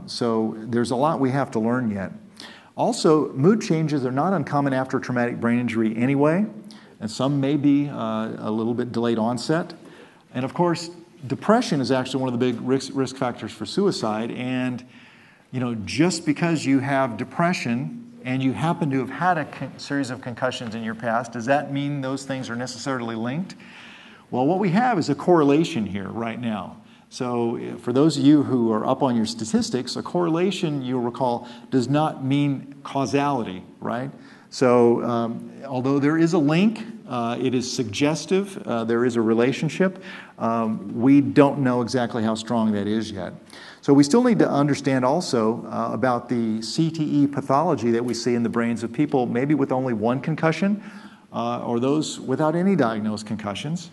[0.06, 2.12] so there's a lot we have to learn yet.
[2.76, 6.44] Also, mood changes are not uncommon after traumatic brain injury anyway,
[7.00, 9.74] and some may be uh, a little bit delayed onset.
[10.34, 10.90] And of course,
[11.26, 14.32] depression is actually one of the big risk, risk factors for suicide.
[14.32, 14.84] And,
[15.52, 19.78] you know, just because you have depression and you happen to have had a con-
[19.78, 23.54] series of concussions in your past, does that mean those things are necessarily linked?
[24.30, 26.78] Well, what we have is a correlation here right now.
[27.14, 31.46] So, for those of you who are up on your statistics, a correlation, you'll recall,
[31.70, 34.10] does not mean causality, right?
[34.50, 39.20] So, um, although there is a link, uh, it is suggestive, uh, there is a
[39.20, 40.02] relationship,
[40.40, 43.32] um, we don't know exactly how strong that is yet.
[43.80, 48.34] So, we still need to understand also uh, about the CTE pathology that we see
[48.34, 50.82] in the brains of people, maybe with only one concussion,
[51.32, 53.92] uh, or those without any diagnosed concussions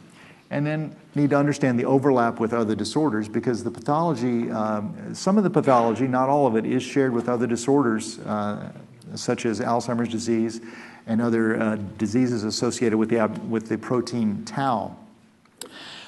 [0.52, 5.38] and then need to understand the overlap with other disorders because the pathology, um, some
[5.38, 8.72] of the pathology, not all of it, is shared with other disorders, uh,
[9.16, 10.60] such as Alzheimer's disease
[11.08, 14.96] and other uh, diseases associated with the, with the protein tau.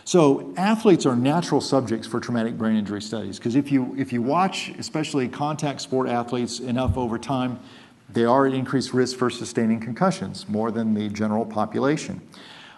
[0.04, 4.22] So athletes are natural subjects for traumatic brain injury studies because if you, if you
[4.22, 7.62] watch, especially contact sport athletes, enough over time,
[8.10, 12.22] they are at increased risk for sustaining concussions more than the general population.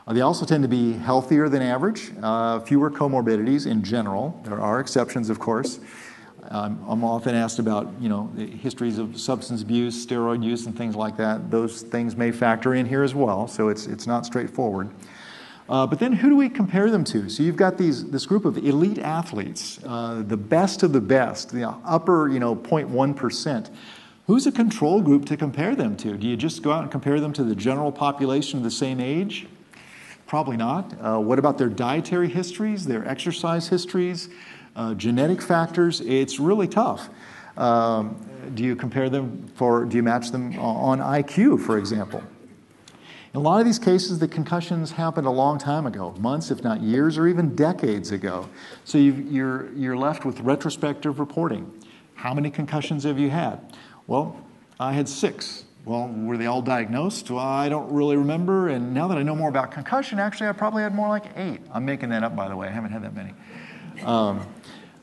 [0.07, 4.39] Uh, they also tend to be healthier than average, uh, fewer comorbidities in general.
[4.43, 5.79] There are exceptions, of course.
[6.49, 10.95] Um, I'm often asked about, you know, histories of substance abuse, steroid use, and things
[10.95, 11.49] like that.
[11.49, 14.91] Those things may factor in here as well, so it's, it's not straightforward.
[15.67, 17.27] Uh, but then who do we compare them to?
[17.27, 21.51] So you've got these, this group of elite athletes, uh, the best of the best,
[21.51, 23.71] the upper, you know, 0.1%.
[24.27, 26.15] Who's a control group to compare them to?
[26.15, 28.99] Do you just go out and compare them to the general population of the same
[28.99, 29.47] age?
[30.27, 30.93] Probably not.
[30.99, 34.29] Uh, what about their dietary histories, their exercise histories,
[34.75, 36.01] uh, genetic factors?
[36.01, 37.09] It's really tough.
[37.57, 38.17] Um,
[38.53, 42.23] do you compare them for, do you match them on IQ, for example?
[43.35, 46.63] In a lot of these cases, the concussions happened a long time ago, months, if
[46.63, 48.49] not years, or even decades ago.
[48.85, 51.69] So you you're, you're left with retrospective reporting.
[52.13, 53.75] How many concussions have you had?
[54.07, 54.39] Well,
[54.79, 55.64] I had six.
[55.85, 57.29] Well, were they all diagnosed?
[57.29, 58.69] Well, I don't really remember.
[58.69, 61.61] And now that I know more about concussion, actually, I probably had more like eight.
[61.71, 62.67] I'm making that up, by the way.
[62.67, 63.33] I haven't had that many.
[64.01, 64.47] Um,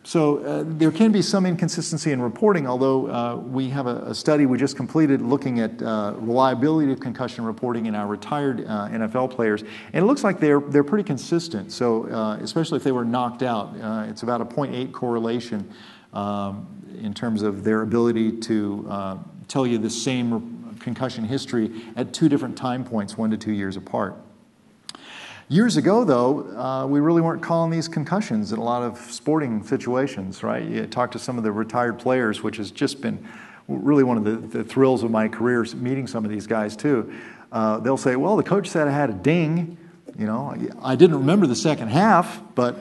[0.02, 4.14] so uh, there can be some inconsistency in reporting, although uh, we have a, a,
[4.14, 8.88] study we just completed looking at uh, reliability of concussion reporting in our retired uh,
[8.88, 11.70] NFL players, and it looks like they're they're pretty consistent.
[11.70, 15.72] So uh, especially if they were knocked out, uh, it's about a 0.8 correlation
[16.12, 16.66] um,
[17.00, 22.56] in terms of their ability to tell you the same concussion history at two different
[22.56, 24.16] time points, one to two years apart.
[25.48, 29.62] Years ago, though, uh, we really weren't calling these concussions in a lot of sporting
[29.62, 30.62] situations, right?
[30.62, 33.26] You talk to some of the retired players, which has just been
[33.68, 37.12] really one of the, the thrills of my career, meeting some of these guys too.
[37.50, 39.76] Uh, they'll say, well, the coach said I had a ding.
[40.18, 42.76] You know, I didn't remember the second half, but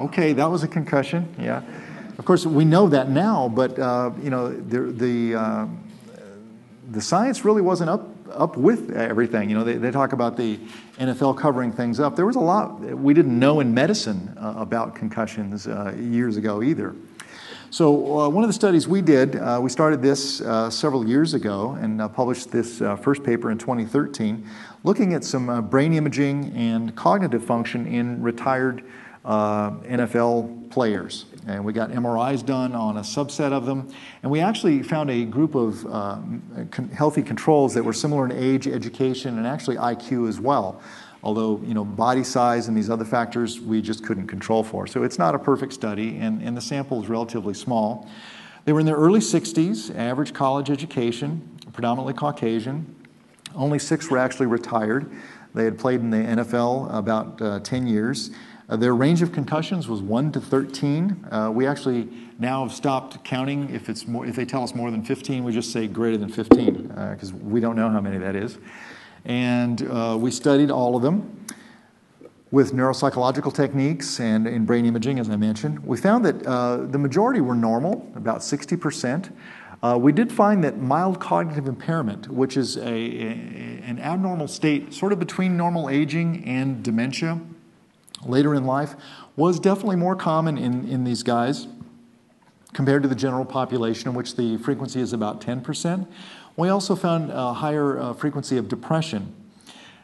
[0.00, 1.62] okay, that was a concussion, yeah.
[2.18, 5.66] Of course, we know that now, but, uh, you know, the, the, uh,
[6.90, 9.48] the science really wasn't up up with everything.
[9.48, 10.58] You know, they, they talk about the
[10.98, 12.16] NFL covering things up.
[12.16, 16.62] There was a lot we didn't know in medicine uh, about concussions uh, years ago
[16.62, 16.94] either.
[17.70, 21.34] So, uh, one of the studies we did, uh, we started this uh, several years
[21.34, 24.48] ago and uh, published this first paper in 2013,
[24.84, 28.84] looking at some brain imaging and cognitive function in retired
[29.24, 33.88] NFL players and we got MRIs done on a subset of them.
[34.22, 36.18] And we actually found a group of uh,
[36.70, 40.82] con- healthy controls that were similar in age, education, and actually IQ as well.
[41.22, 44.86] Although, you know, body size and these other factors we just couldn't control for.
[44.86, 48.08] So it's not a perfect study, and, and the sample is relatively small.
[48.64, 52.94] They were in their early 60s, average college education, predominantly Caucasian.
[53.54, 55.10] Only six were actually retired.
[55.54, 58.30] They had played in the NFL about uh, 10 years.
[58.68, 61.26] Uh, their range of concussions was 1 to 13.
[61.30, 63.70] Uh, we actually now have stopped counting.
[63.70, 66.28] If, it's more, if they tell us more than 15, we just say greater than
[66.28, 68.58] 15 because uh, we don't know how many that is.
[69.24, 69.80] And
[70.20, 71.46] we studied all of them
[72.50, 75.84] with neuropsychological techniques and in brain imaging, as I mentioned.
[75.84, 79.32] We found that uh, the majority were normal, about 60%.
[79.82, 84.94] Uh, we did find that mild cognitive impairment, which is a, a, an abnormal state
[84.94, 87.40] sort of between normal aging and dementia,
[88.28, 88.94] later in life
[89.36, 91.66] was definitely more common in, in these guys
[92.72, 96.06] compared to the general population, in which the frequency is about 10%.
[96.56, 99.34] We also found a higher uh, frequency of depression.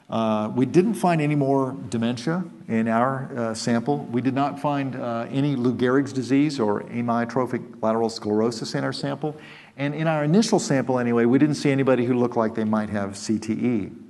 [0.08, 3.98] Uh, we didn't find any more dementia in our uh, sample.
[4.10, 8.92] We did not find uh, any Lou Gehrig's disease or amyotrophic lateral sclerosis in our
[8.92, 9.34] sample.
[9.78, 12.90] And in our initial sample, anyway, we didn't see anybody who looked like they might
[12.90, 14.01] have CTE.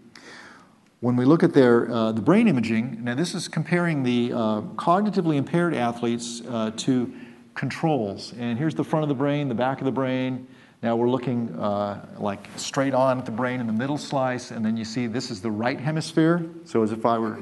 [1.03, 4.61] When we look at their, uh, the brain imaging, now this is comparing the uh,
[4.77, 7.13] cognitively impaired athletes uh, to
[7.57, 8.33] controls.
[8.39, 10.47] And here's the front of the brain, the back of the brain.
[10.81, 14.65] Now we're looking uh, like straight on at the brain in the middle slice, and
[14.65, 16.49] then you see this is the right hemisphere.
[16.67, 17.41] So as if I were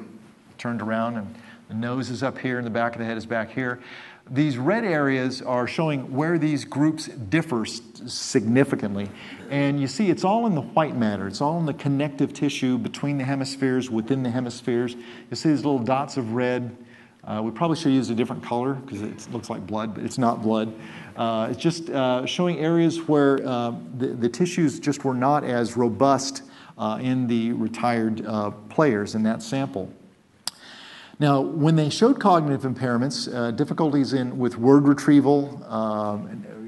[0.57, 1.35] turned around and
[1.68, 3.79] the nose is up here and the back of the head is back here.
[4.33, 9.11] These red areas are showing where these groups differ significantly.
[9.51, 11.27] And you see, it's all in the white matter.
[11.27, 14.95] It's all in the connective tissue between the hemispheres, within the hemispheres.
[14.95, 16.77] You see these little dots of red.
[17.25, 20.16] Uh, we probably should use a different color because it looks like blood, but it's
[20.16, 20.72] not blood.
[21.16, 25.76] Uh, it's just uh, showing areas where uh, the, the, tissues just were not as
[25.76, 26.45] robust
[26.78, 29.93] uh, in the retired uh, players in that sample.
[31.21, 36.18] Now, when they showed cognitive impairments, uh, difficulties in with word retrieval, uh,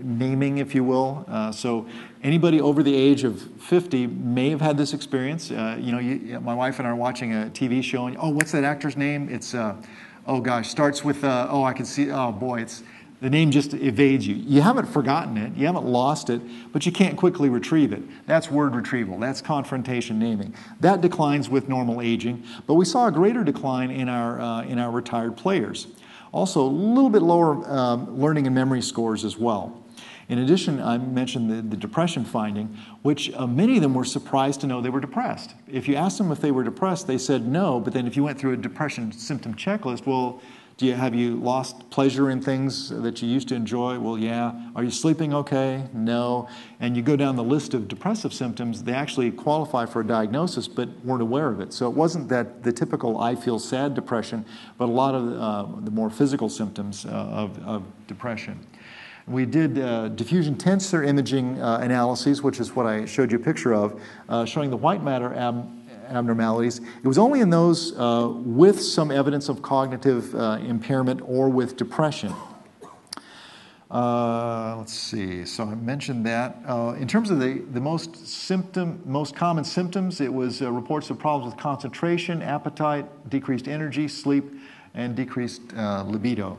[0.05, 1.86] naming, if you will, uh, so
[2.22, 5.50] Anybody over the age of 50 may have had this experience.
[5.50, 8.28] Uh, you know, you, my wife and I are watching a TV show, and oh,
[8.28, 9.28] what's that actor's name?
[9.28, 9.74] It's, uh,
[10.28, 12.84] oh gosh, starts with, uh, oh, I can see, oh boy, it's,
[13.22, 14.34] the name just evades you.
[14.34, 16.42] You haven't forgotten it, you haven't lost it,
[16.72, 18.02] but you can't quickly retrieve it.
[18.26, 20.52] That's word retrieval, that's confrontation naming.
[20.80, 24.80] That declines with normal aging, but we saw a greater decline in our, uh, in
[24.80, 25.86] our retired players.
[26.32, 29.84] Also, a little bit lower um, learning and memory scores as well.
[30.28, 34.62] In addition, I mentioned the, the depression finding, which uh, many of them were surprised
[34.62, 35.54] to know they were depressed.
[35.70, 38.24] If you asked them if they were depressed, they said no, but then if you
[38.24, 40.40] went through a depression symptom checklist, well,
[40.82, 44.00] do you, have you lost pleasure in things that you used to enjoy?
[44.00, 44.52] Well, yeah.
[44.74, 45.84] Are you sleeping okay?
[45.92, 46.48] No.
[46.80, 50.66] And you go down the list of depressive symptoms, they actually qualify for a diagnosis
[50.66, 51.72] but weren't aware of it.
[51.72, 54.44] So it wasn't that the typical I feel sad depression,
[54.76, 58.58] but a lot of uh, the more physical symptoms uh, of, of depression.
[59.28, 63.40] We did uh, diffusion tensor imaging uh, analyses, which is what I showed you a
[63.40, 65.70] picture of, uh, showing the white matter ab-
[66.09, 66.78] abnormalities.
[66.78, 71.76] It was only in those uh, with some evidence of cognitive uh, impairment or with
[71.76, 72.34] depression.
[73.90, 75.44] Uh, let's see.
[75.44, 76.57] So I mentioned that.
[76.98, 81.53] in terms of the, the most symptom, most common symptoms, it was reports of problems
[81.53, 84.44] with concentration, appetite, decreased energy, sleep,
[84.94, 86.57] and decreased libido.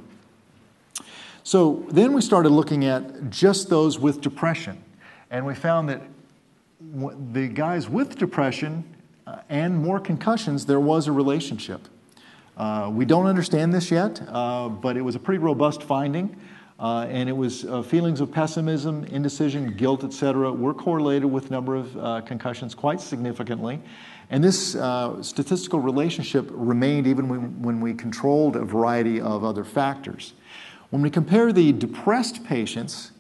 [1.44, 4.82] So then we started looking at just those with depression,
[5.32, 6.02] and we found that
[7.34, 8.84] the guys with depression
[9.26, 11.88] uh, and more concussions, there was a relationship.
[12.58, 16.36] Uh, we don't understand this yet, uh, but it was a pretty robust finding.
[16.80, 22.26] Uh, and it was feelings of pessimism, indecision, guilt, etc., were correlated with number of
[22.26, 23.82] concussions quite significantly.
[24.30, 24.72] And this
[25.22, 30.34] statistical relationship remained even when, when we controlled a variety of other factors.
[30.90, 33.13] When we compare the depressed patients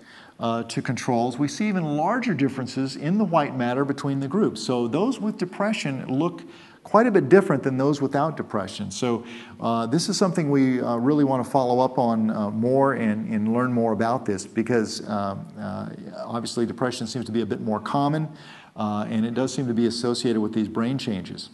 [0.43, 4.61] uh, to controls, we see even larger differences in the white matter between the groups.
[4.61, 6.41] So those with depression look
[6.83, 8.91] quite a bit different than those without depression.
[8.91, 9.23] So
[9.61, 13.33] uh, this is something we uh, really want to follow up on uh, more and,
[13.33, 15.89] and, learn more about this because um, uh,
[16.25, 18.27] obviously depression seems to be a bit more common
[18.75, 21.51] uh, and it does seem to be associated with these brain changes.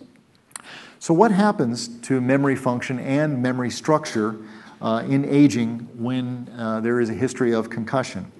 [0.97, 4.37] So what happens to memory function and memory structure
[4.81, 8.31] uh, in aging when uh, there is a history of concussion.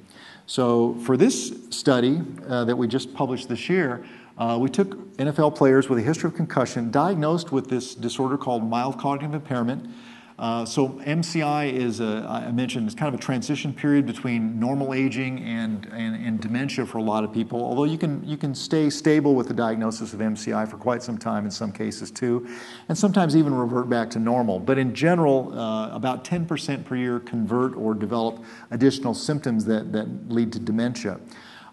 [0.50, 4.04] So, for this study uh, that we just published this year,
[4.36, 8.68] uh, we took NFL players with a history of concussion diagnosed with this disorder called
[8.68, 9.88] mild cognitive impairment.
[10.40, 14.94] Uh, so MCI is, a, I mentioned, it's kind of a transition period between normal
[14.94, 19.36] aging and, dementia for a lot of people, although you can, you can stay stable
[19.36, 22.48] with the diagnosis of MCI for quite some time in some cases too,
[22.88, 24.60] and sometimes even revert back to normal.
[24.60, 30.54] But in general, uh, about 10% per year convert or develop additional symptoms that lead
[30.54, 31.20] to dementia.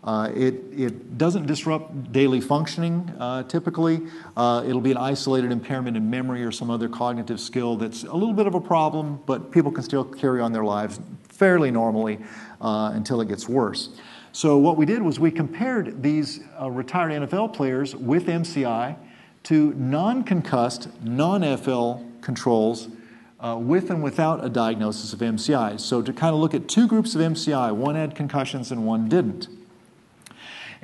[0.07, 4.01] Uh, it, it doesn't disrupt daily functioning uh, typically.
[4.37, 8.15] Uh, it'll be an isolated impairment in memory or some other cognitive skill that's a
[8.15, 12.19] little bit of a problem, but people can still carry on their lives fairly normally
[12.61, 13.91] uh, until it gets worse.
[14.31, 18.97] So, what we did was we compared these uh, retired NFL players with MCI
[19.45, 22.89] to non concussed, non FL controls
[23.41, 25.81] uh, with and without a diagnosis of MCI.
[25.81, 29.09] So, to kind of look at two groups of MCI, one had concussions and one
[29.09, 29.49] didn't.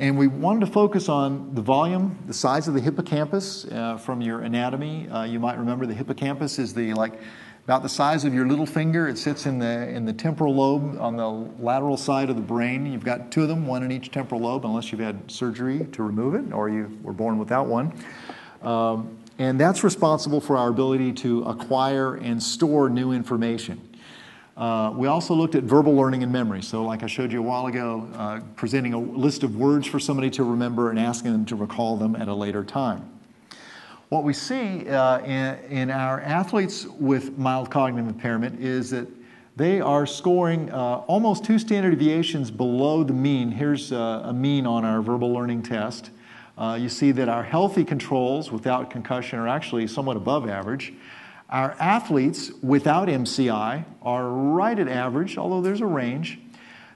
[0.03, 4.21] And we wanted to focus on the volume, the size of the hippocampus uh, from
[4.21, 5.09] your anatomy.
[5.09, 7.21] Uh, you might remember the hippocampus is the like
[7.63, 9.07] about the size of your little finger.
[9.07, 11.29] It sits in the in the temporal lobe on the
[11.63, 12.85] lateral side of the brain.
[12.85, 16.03] You've got two of them, one in each temporal lobe, unless you've had surgery to
[16.03, 17.93] remove it or you were born without one.
[18.63, 23.92] Um, and that's responsible for our ability to acquire and store new information.
[24.57, 26.63] Uh, we also looked at verbal learning and memory.
[26.63, 29.99] So, like I showed you a while ago, uh, presenting a list of words for
[29.99, 33.09] somebody to remember and asking them to recall them at a later time.
[34.11, 39.09] What we see uh, in, in, our athletes with mild cognitive impairment is that
[39.57, 43.51] they are scoring uh, almost two standard deviations below the mean.
[43.51, 46.11] Here's uh, a mean on our verbal learning test.
[46.59, 50.93] Uh, you see that our healthy controls without concussion are actually somewhat above average.
[51.53, 56.39] Our athletes without MCI are right at average, although there's a range.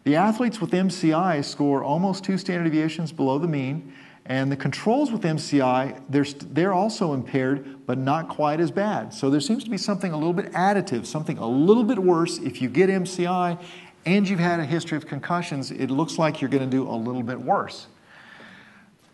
[0.04, 3.92] The athletes with MCI score almost two standard deviations below the mean,
[4.24, 9.12] and the controls with MCI, they're, they're also impaired, but not quite as bad.
[9.12, 12.38] So there seems to be something a little bit additive, something a little bit worse.
[12.38, 13.62] If you get MCI
[14.06, 16.96] and you've had a history of concussions, it looks like you're going to do a
[16.96, 17.88] little bit worse.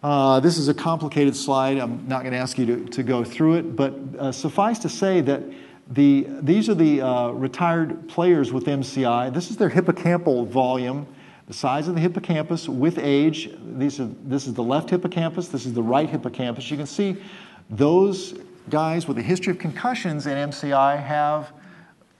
[0.02, 1.78] Uh, this is a complicated slide.
[1.78, 4.88] I'm not going to ask you to, to go through it, but uh, suffice to
[4.88, 5.42] say that
[5.92, 9.32] the, these are the uh, retired players with MCI.
[9.32, 11.06] This is their hippocampal volume.
[11.46, 13.50] the size of the hippocampus with age.
[13.76, 16.68] These are, this is the left hippocampus, this is the right hippocampus.
[16.68, 17.16] You can see
[17.70, 18.34] those
[18.70, 21.52] guys with a history of concussions in MCI have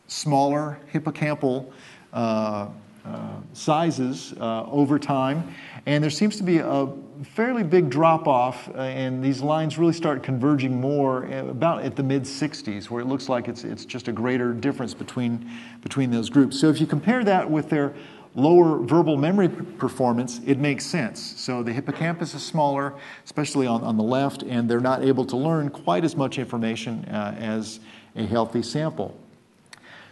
[0.06, 1.72] smaller hippocampal
[2.12, 2.68] uh,
[3.04, 5.52] uh, sizes uh, over time.
[5.86, 6.86] And there seems to be a
[7.24, 12.02] fairly big drop off, uh, and these lines really start converging more about at the
[12.02, 15.50] mid 60s, where it looks like it's, it's just a greater difference between,
[15.82, 16.58] between those groups.
[16.60, 17.94] So if you compare that with their
[18.34, 21.20] lower verbal memory performance, it makes sense.
[21.40, 22.94] So the hippocampus is smaller,
[23.24, 27.04] especially on, on the left, and they're not able to learn quite as much information
[27.06, 27.80] uh, as
[28.16, 29.18] a healthy sample.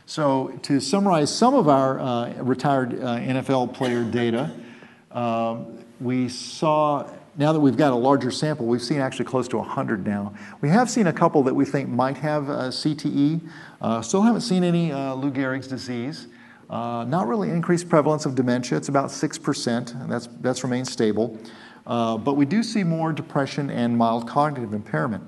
[0.06, 4.50] So, to summarize some of our uh, retired uh, NFL player data,
[5.12, 9.59] um, we saw, now that we've got a larger sample, we've seen actually close to
[9.59, 10.34] 100 now.
[10.61, 13.40] We have seen a couple that we think might have uh, CTE.
[13.80, 16.28] Uh, still haven't seen any uh, Lou Gehrig's disease.
[16.70, 18.78] Uh, not really increased prevalence of dementia.
[18.78, 20.09] It's about 6%.
[20.09, 21.38] That's, that's remained stable.
[21.84, 25.24] but we do see more depression and mild cognitive impairment.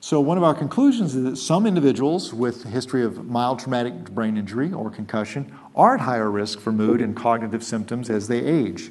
[0.00, 4.10] So, one of our conclusions is that some individuals with a history of mild traumatic
[4.10, 8.40] brain injury or concussion are at higher risk for mood and cognitive symptoms as they
[8.40, 8.90] age.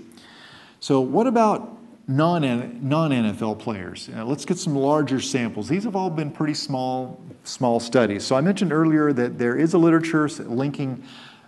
[0.79, 4.09] So, what about non NFL players?
[4.15, 5.67] Uh, let's get some larger samples.
[5.67, 8.23] These have all been pretty small, small studies.
[8.25, 11.03] So, I mentioned earlier that there is a literature linking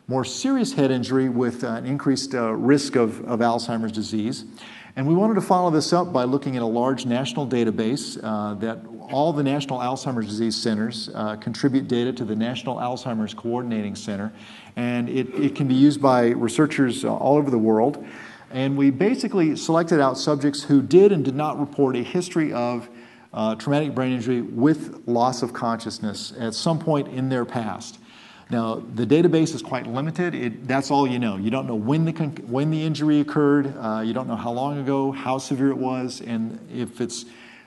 [0.07, 4.45] more serious head injury with an increased uh, risk of, of Alzheimer's disease.
[4.95, 8.55] And we wanted to follow this up by looking at a large national database uh,
[8.55, 8.79] that
[9.11, 14.33] all the National Alzheimer's Disease Centers uh, contribute data to the National Alzheimer's Coordinating Center.
[14.75, 18.03] And it, it can be used by researchers uh, all over the world.
[18.51, 22.89] And we basically selected out subjects who did and did not report a history of
[23.33, 27.99] uh, traumatic brain injury with loss of consciousness at some point in their past.
[28.49, 30.33] Now, the database is quite limited.
[30.33, 31.35] It, that's all you know.
[31.35, 32.13] You don't know when the,
[32.47, 36.21] when the injury occurred, uh, you don't know how long ago, how severe it was,
[36.21, 37.25] and if it's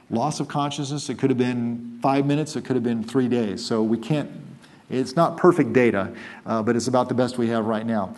[0.09, 3.65] loss of consciousness, it could have been five minutes, it could have been three days.
[3.65, 4.31] So we can't,
[4.89, 6.15] it's not perfect data,
[6.47, 8.17] uh, but it's about the best we have right now.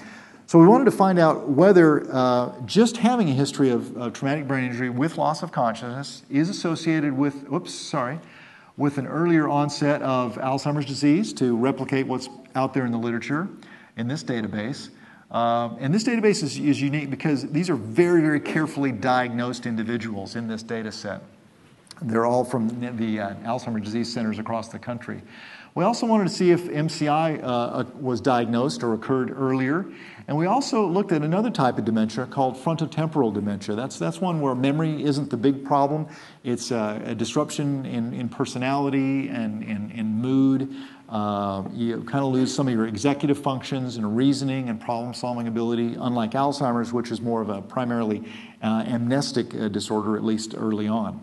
[0.52, 4.46] So we wanted to find out whether uh, just having a history of, of traumatic
[4.46, 8.18] brain injury with loss of consciousness is associated with, oops, sorry,
[8.76, 13.48] with an earlier onset of Alzheimer's disease to replicate what's out there in the literature
[13.96, 14.90] in this database.
[15.30, 20.36] Um, and this database is, is unique because these are very, very carefully diagnosed individuals
[20.36, 21.22] in this data set.
[22.02, 25.22] They're all from the uh, Alzheimer's disease centers across the country.
[25.74, 29.86] We also wanted to see if MCI uh, uh, was diagnosed or occurred earlier.
[30.28, 33.74] And we also looked at another type of dementia called frontotemporal dementia.
[33.74, 36.06] That's, that's one where memory isn't the big problem,
[36.44, 40.74] it's uh, a disruption in, in personality and in mood.
[41.08, 45.48] Uh, you kind of lose some of your executive functions and reasoning and problem solving
[45.48, 48.22] ability, unlike Alzheimer's, which is more of a primarily
[48.62, 51.22] uh, amnestic disorder, at least early on.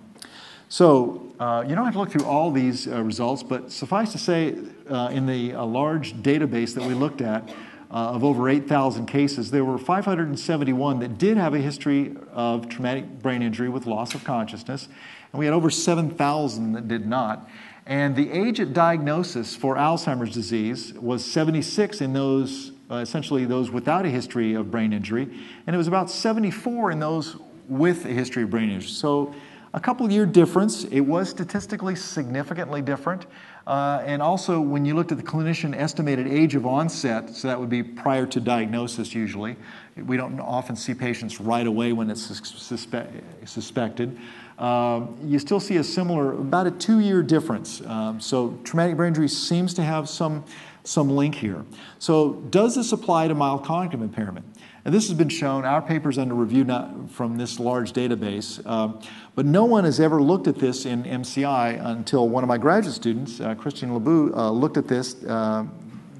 [0.70, 4.18] So, uh, you don't have to look through all these uh, results, but suffice to
[4.18, 4.56] say,
[4.90, 7.50] uh, in the large database that we looked at,
[7.92, 13.22] uh, of over 8,000 cases, there were 571 that did have a history of traumatic
[13.22, 14.88] brain injury with loss of consciousness,
[15.32, 17.50] and we had over 7,000 that did not.
[17.88, 23.72] And the age at diagnosis for Alzheimer's disease was 76 in those, uh, essentially those
[23.72, 25.28] without a history of brain injury,
[25.66, 27.38] and it was about 74 in those
[27.68, 28.90] with a history of brain injury.
[28.90, 29.34] So
[29.74, 30.86] a couple year difference.
[30.86, 33.26] It was statistically significantly different.
[33.68, 37.60] Uh, and also, when you looked at the clinician estimated age of onset, so that
[37.60, 39.56] would be prior to diagnosis usually,
[39.96, 44.18] we don't often see patients right away when it's suspe- suspected.
[44.58, 47.82] Uh, you still see a similar, about a two year difference.
[47.86, 50.44] Um, so, traumatic brain injury seems to have some,
[50.84, 51.64] some link here.
[52.00, 54.46] So, does this apply to mild cognitive impairment?
[54.90, 56.66] And this has been shown, our paper's under review
[57.12, 59.00] from this large database, uh,
[59.36, 62.96] but no one has ever looked at this in MCI until one of my graduate
[62.96, 65.64] students, uh, Christian LoBue, uh, looked at this uh,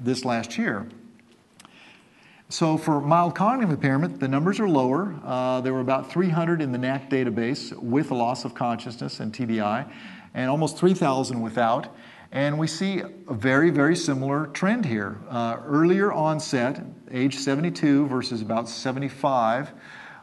[0.04, 0.86] this last year.
[2.48, 5.16] So for mild cognitive impairment, the numbers are lower.
[5.24, 9.32] Uh, there were about 300 in the NACC database with a loss of consciousness and
[9.32, 9.90] TBI,
[10.34, 11.92] and almost 3,000 without.
[12.32, 15.18] And we see a very, very similar trend here.
[15.28, 19.72] Uh, earlier onset, age 72 versus about 75,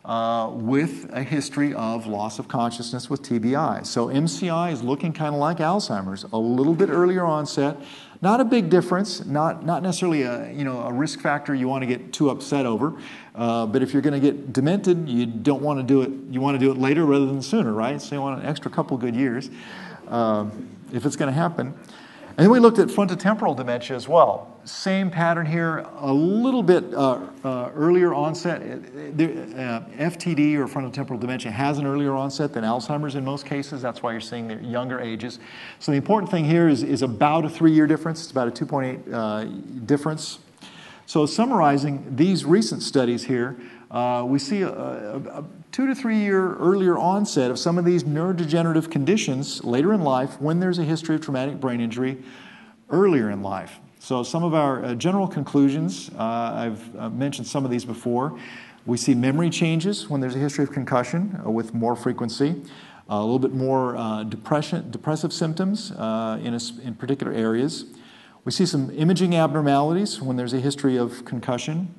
[0.06, 3.86] uh, with a history of loss of consciousness with TBI.
[3.86, 7.76] So MCI is looking kind of like Alzheimer's, a little bit earlier onset.
[8.22, 11.82] Not a big difference, not, not necessarily a, you know, a risk factor you want
[11.82, 12.94] to get too upset over.
[13.36, 16.40] Uh, but if you're going to get demented, you don't want to do it, you
[16.40, 18.02] want to do it later rather than sooner, right?
[18.02, 19.50] So you want an extra couple good years
[20.08, 21.74] um, if it's going to happen.
[22.38, 24.60] And then we looked at frontotemporal dementia as well.
[24.64, 28.62] Same pattern here, a little bit uh, uh, earlier onset.
[28.62, 33.82] Uh, FTD or frontotemporal dementia has an earlier onset than Alzheimer's in most cases.
[33.82, 35.40] That's why you're seeing the younger ages.
[35.80, 38.22] So the important thing here is, is about a three year difference.
[38.22, 40.38] It's about a 2.8 uh, difference.
[41.08, 43.56] So, summarizing these recent studies here,
[43.98, 47.86] uh, we see a, a, a, two to three year earlier onset of some of
[47.86, 52.16] these neurodegenerative conditions later in life when there's a history of traumatic brain injury
[52.92, 53.80] earlier in life.
[53.98, 58.38] So, some of our uh, general conclusions, uh, I've uh, mentioned some of these before.
[58.86, 62.62] We see memory changes when there's a history of concussion uh, with more frequency,
[63.10, 67.86] a little bit more uh, depression, depressive symptoms in, a, in particular areas.
[68.46, 71.96] We see some imaging abnormalities when there's a history of concussion.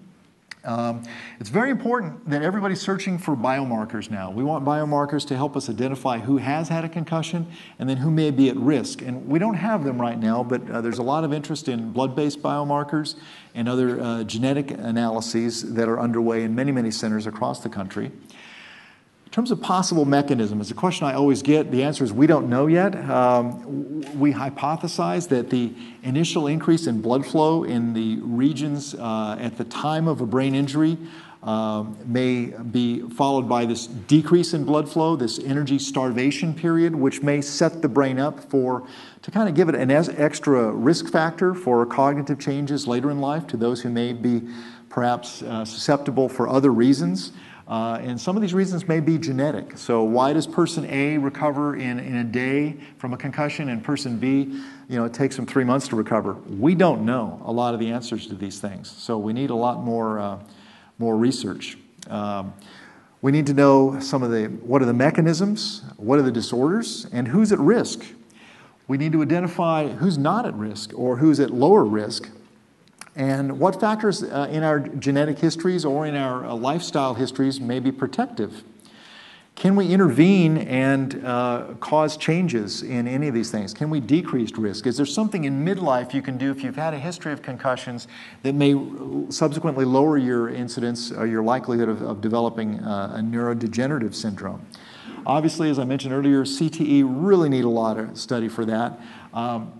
[0.69, 1.03] Um,
[1.41, 4.31] it's very important that everybody's searching for biomarkers now.
[4.31, 7.47] We want biomarkers to help us identify who has had a concussion
[7.79, 9.01] and then who may be at risk.
[9.01, 11.91] And we don't have them right now, but uh, there's a lot of interest in
[11.91, 13.14] blood based biomarkers
[13.55, 18.12] and other uh, genetic analyses that are underway in many, many centers across the country.
[19.29, 21.70] In terms of possible mechanism, it's a question I always get.
[21.70, 22.97] The answer is we don't know yet.
[23.11, 29.59] Um, we hypothesize that the initial increase in blood flow in the regions uh, at
[29.59, 30.97] the time of a brain injury
[31.43, 37.20] uh, may be followed by this decrease in blood flow, this energy starvation period, which
[37.22, 38.89] may set the brain up for
[39.20, 43.47] to kind of give it an extra risk factor for cognitive changes later in life
[43.47, 44.41] to those who may be
[44.89, 47.33] perhaps uh, susceptible for other reasons.
[47.69, 49.77] Uh, and some of these reasons may be genetic.
[49.77, 54.16] So, why does person A recover in, in a day from a concussion and person
[54.19, 56.33] B, you know, it takes them three months to recover?
[56.33, 58.91] We don't know a lot of the answers to these things.
[58.91, 60.39] So, we need a lot more, uh,
[60.99, 61.77] more research.
[62.09, 62.55] Um,
[63.21, 67.07] we need to know some of the what are the mechanisms, what are the disorders,
[67.12, 68.03] and who's at risk.
[68.87, 72.31] We need to identify who's not at risk or who's at lower risk
[73.19, 77.81] and what factors uh, in our genetic histories or in our uh, lifestyle histories may
[77.81, 78.62] be protective?
[79.57, 83.75] Can we intervene and uh, cause changes in any of these things?
[83.75, 84.87] Can we decrease risk?
[84.87, 88.07] Is there something in midlife you can do if you've had a history of concussions
[88.45, 88.81] that may
[89.31, 94.64] subsequently lower your incidence or your likelihood of, of developing uh, a neurodegenerative syndrome?
[95.27, 99.01] Obviously, as I mentioned earlier, CTE really need a lot of study for that.
[99.35, 99.73] Um,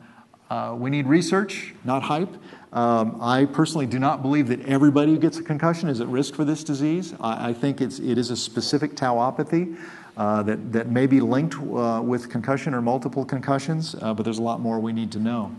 [0.51, 2.34] uh, we need research, not hype.
[2.72, 6.34] Um, I personally do not believe that everybody who gets a concussion is at risk
[6.34, 7.14] for this disease.
[7.20, 9.78] I, I think it's, it is a specific tauopathy
[10.18, 14.38] uh, that, that may be linked uh, with concussion or multiple concussions, uh, but there's
[14.38, 15.54] a lot more we need to know.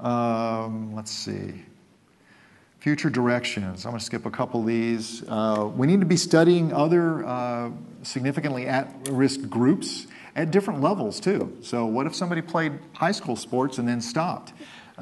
[0.00, 1.64] Um, let's see.
[2.80, 3.84] Future directions.
[3.84, 5.22] I'm going to skip a couple of these.
[5.28, 7.70] Uh, we need to be studying other uh,
[8.02, 11.56] significantly at risk groups at different levels, too.
[11.60, 14.52] So, what if somebody played high school sports and then stopped?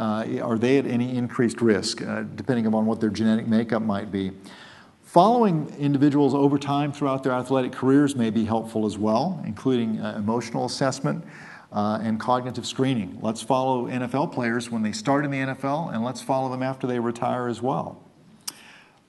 [0.00, 4.10] Uh, are they at any increased risk, uh, depending upon what their genetic makeup might
[4.10, 4.32] be?
[5.02, 10.14] Following individuals over time throughout their athletic careers may be helpful as well, including uh,
[10.16, 11.24] emotional assessment
[11.72, 13.18] uh, and cognitive screening.
[13.20, 16.86] Let's follow NFL players when they start in the NFL, and let's follow them after
[16.86, 18.00] they retire as well.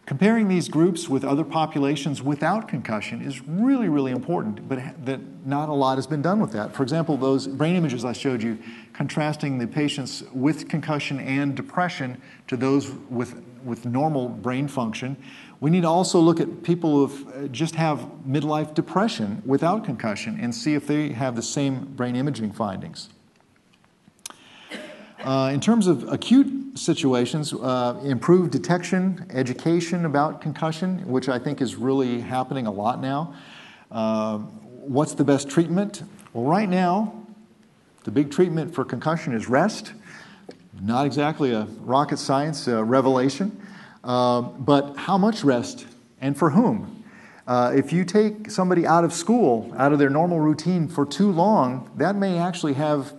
[0.05, 5.69] Comparing these groups with other populations without concussion is really, really important, but that not
[5.69, 6.73] a lot has been done with that.
[6.73, 8.57] For example, those brain images I showed you,
[8.93, 15.15] contrasting the patients with concussion and depression to those with, with normal brain function.
[15.59, 20.39] We need to also look at people who uh, just have midlife depression without concussion
[20.41, 23.09] and see if they have the same brain imaging findings.
[25.23, 31.61] Uh, in terms of acute situations, uh, improved detection, education about concussion, which I think
[31.61, 33.35] is really happening a lot now.
[33.91, 36.01] Uh, what's the best treatment?
[36.33, 37.13] Well, right now,
[38.03, 39.93] the big treatment for concussion is rest.
[40.81, 43.61] Not exactly a rocket science uh, revelation,
[44.03, 45.85] uh, but how much rest
[46.19, 47.03] and for whom?
[47.45, 51.31] Uh, if you take somebody out of school, out of their normal routine for too
[51.31, 53.13] long, that may actually have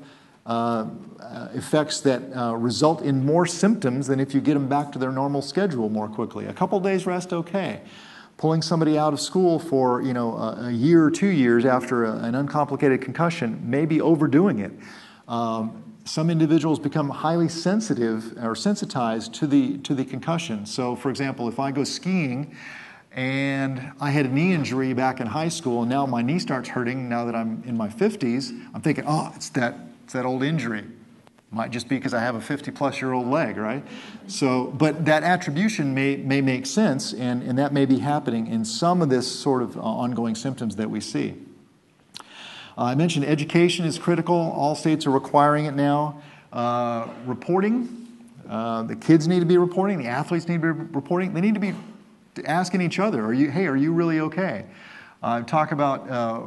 [1.54, 5.12] effects that uh, result in more symptoms than if you get them back to their
[5.12, 6.46] normal schedule more quickly.
[6.46, 7.80] A couple days rest, okay.
[8.38, 12.04] Pulling somebody out of school for you know a, a year or two years after
[12.04, 14.72] a, an uncomplicated concussion may be overdoing it.
[15.28, 20.66] Um, some individuals become highly sensitive or sensitized to the to the concussion.
[20.66, 22.56] So, for example, if I go skiing
[23.12, 26.70] and I had a knee injury back in high school, and now my knee starts
[26.70, 30.42] hurting now that I'm in my 50s, I'm thinking, oh, it's that it's that old
[30.42, 30.84] injury.
[31.50, 33.84] Might just be because I have a 50 plus year old leg, right?
[34.26, 38.64] So, but that attribution may, may make sense, and, and that may be happening in
[38.64, 41.34] some of this sort of uh, ongoing symptoms that we see.
[42.76, 44.34] Uh, I mentioned education is critical.
[44.34, 46.22] All states are requiring it now.
[46.54, 48.08] Uh, reporting,
[48.48, 49.98] uh, the kids need to be reporting.
[49.98, 51.34] The athletes need to be reporting.
[51.34, 51.74] They need to be
[52.46, 53.50] asking each other, "Are you?
[53.50, 54.64] Hey, are you really okay?"
[55.22, 56.40] Uh, talk about uh,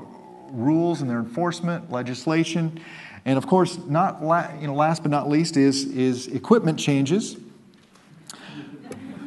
[0.49, 2.79] rules and their enforcement, legislation,
[3.25, 7.37] and of course, not la- you know, last but not least is is equipment changes.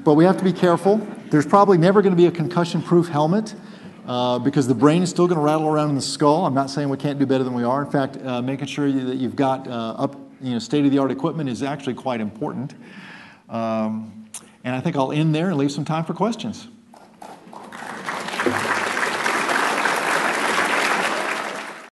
[0.05, 1.07] But we have to be careful.
[1.31, 3.55] There's probably never going to be a concussion-proof helmet.
[4.07, 6.47] Uh, because the brain is still going to rattle around in the skull.
[6.47, 7.85] I'm not saying we can't do better than we are.
[7.85, 11.63] In fact, uh, making sure that you've got uh, up, you know, state-of-the-art equipment is
[11.63, 12.75] actually quite important.
[13.51, 14.25] Um,
[14.65, 16.69] and I think I'll end there and leave some time for questions.